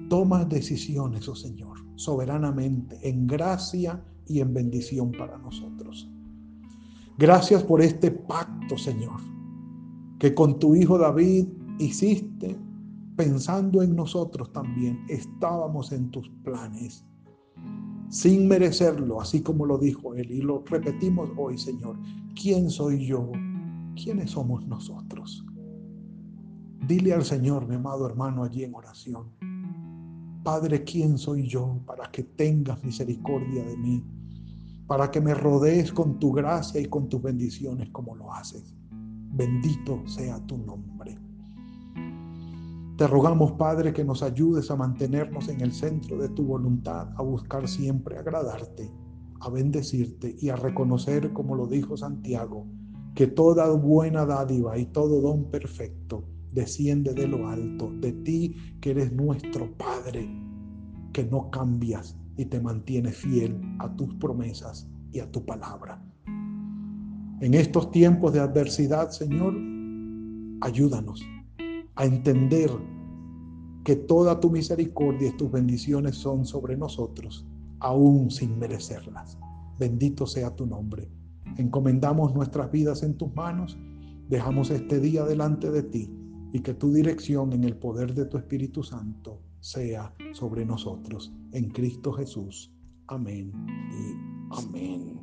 Tomas 0.09 0.49
decisiones, 0.49 1.29
oh 1.29 1.37
Señor, 1.37 1.79
soberanamente, 1.95 2.99
en 3.09 3.29
gracia 3.29 4.03
y 4.27 4.41
en 4.41 4.53
bendición 4.53 5.13
para 5.13 5.39
nosotros. 5.39 6.11
Gracias 7.17 7.63
por 7.63 7.81
este 7.81 8.11
pacto, 8.11 8.77
Señor, 8.77 9.21
que 10.19 10.35
con 10.35 10.59
tu 10.59 10.75
Hijo 10.75 10.99
David 10.99 11.47
hiciste 11.79 12.57
pensando 13.21 13.83
en 13.83 13.95
nosotros 13.95 14.51
también. 14.51 15.05
Estábamos 15.11 15.93
en 15.93 16.11
tus 16.11 16.31
planes 16.43 17.05
sin 18.09 18.49
merecerlo, 18.49 19.21
así 19.21 19.43
como 19.43 19.67
lo 19.67 19.77
dijo 19.77 20.15
él. 20.15 20.31
Y 20.31 20.41
lo 20.41 20.65
repetimos 20.65 21.29
hoy, 21.37 21.59
Señor. 21.59 21.99
¿Quién 22.35 22.71
soy 22.71 23.05
yo? 23.07 23.31
¿Quiénes 24.03 24.31
somos 24.31 24.67
nosotros? 24.67 25.45
Dile 26.89 27.13
al 27.13 27.23
Señor, 27.23 27.69
mi 27.69 27.75
amado 27.75 28.07
hermano, 28.07 28.43
allí 28.43 28.65
en 28.65 28.75
oración. 28.75 29.29
Padre, 30.43 30.83
¿quién 30.85 31.19
soy 31.19 31.47
yo 31.47 31.79
para 31.85 32.11
que 32.11 32.23
tengas 32.23 32.83
misericordia 32.83 33.63
de 33.67 33.77
mí? 33.77 34.03
Para 34.87 35.11
que 35.11 35.21
me 35.21 35.35
rodees 35.35 35.93
con 35.93 36.19
tu 36.19 36.33
gracia 36.33 36.81
y 36.81 36.87
con 36.87 37.11
tus 37.11 37.21
bendiciones 37.21 37.91
como 37.91 38.17
lo 38.17 38.33
haces. 38.33 38.75
Bendito 39.35 40.03
sea 40.07 40.39
tu 40.47 40.57
nombre. 40.57 41.19
Te 43.01 43.07
rogamos, 43.07 43.53
Padre, 43.53 43.95
que 43.95 44.05
nos 44.05 44.23
ayudes 44.23 44.71
a 44.71 44.77
mantenernos 44.77 45.49
en 45.49 45.63
el 45.63 45.73
centro 45.73 46.19
de 46.19 46.29
tu 46.29 46.45
voluntad, 46.45 47.09
a 47.17 47.23
buscar 47.23 47.67
siempre 47.67 48.19
agradarte, 48.19 48.93
a 49.41 49.49
bendecirte 49.49 50.37
y 50.39 50.51
a 50.51 50.57
reconocer, 50.57 51.33
como 51.33 51.55
lo 51.55 51.67
dijo 51.67 51.97
Santiago, 51.97 52.67
que 53.15 53.27
toda 53.27 53.71
buena 53.71 54.27
dádiva 54.27 54.77
y 54.77 54.85
todo 54.85 55.23
don 55.23 55.51
perfecto 55.51 56.29
desciende 56.53 57.15
de 57.15 57.27
lo 57.27 57.49
alto, 57.49 57.91
de 57.91 58.13
ti 58.13 58.55
que 58.83 58.91
eres 58.91 59.11
nuestro 59.15 59.75
Padre, 59.79 60.29
que 61.15 61.25
no 61.25 61.51
cambias 61.51 62.19
y 62.37 62.45
te 62.45 62.61
mantienes 62.61 63.17
fiel 63.17 63.59
a 63.79 63.97
tus 63.97 64.13
promesas 64.17 64.87
y 65.11 65.21
a 65.21 65.31
tu 65.33 65.43
palabra. 65.47 66.05
En 67.41 67.55
estos 67.55 67.91
tiempos 67.93 68.35
de 68.35 68.41
adversidad, 68.41 69.09
Señor, 69.09 69.55
ayúdanos 70.61 71.25
a 71.97 72.05
entender 72.05 72.71
que 73.85 73.97
toda 73.97 74.41
tu 74.41 74.51
misericordia 74.51 75.29
y 75.29 75.37
tus 75.37 75.51
bendiciones 75.51 76.17
son 76.17 76.45
sobre 76.45 76.77
nosotros, 76.77 77.47
aún 77.81 78.31
sin 78.31 78.59
merecerlas. 78.59 79.39
Bendito 79.79 80.27
sea 80.27 80.55
tu 80.55 80.67
nombre. 80.67 81.11
Encomendamos 81.57 82.35
nuestras 82.35 82.71
vidas 82.71 83.03
en 83.03 83.17
tus 83.17 83.35
manos, 83.35 83.79
dejamos 84.29 84.71
este 84.71 85.01
día 85.01 85.25
delante 85.25 85.71
de 85.71 85.83
ti 85.83 86.11
y 86.53 86.61
que 86.61 86.75
tu 86.75 86.93
dirección 86.93 87.53
en 87.53 87.65
el 87.65 87.77
poder 87.77 88.15
de 88.15 88.27
tu 88.27 88.37
Espíritu 88.37 88.83
Santo 88.83 89.41
sea 89.61 90.15
sobre 90.33 90.65
nosotros. 90.65 91.33
En 91.53 91.71
Cristo 91.71 92.13
Jesús. 92.13 92.73
Amén 93.09 93.53
y 93.91 94.15
amén. 94.51 95.21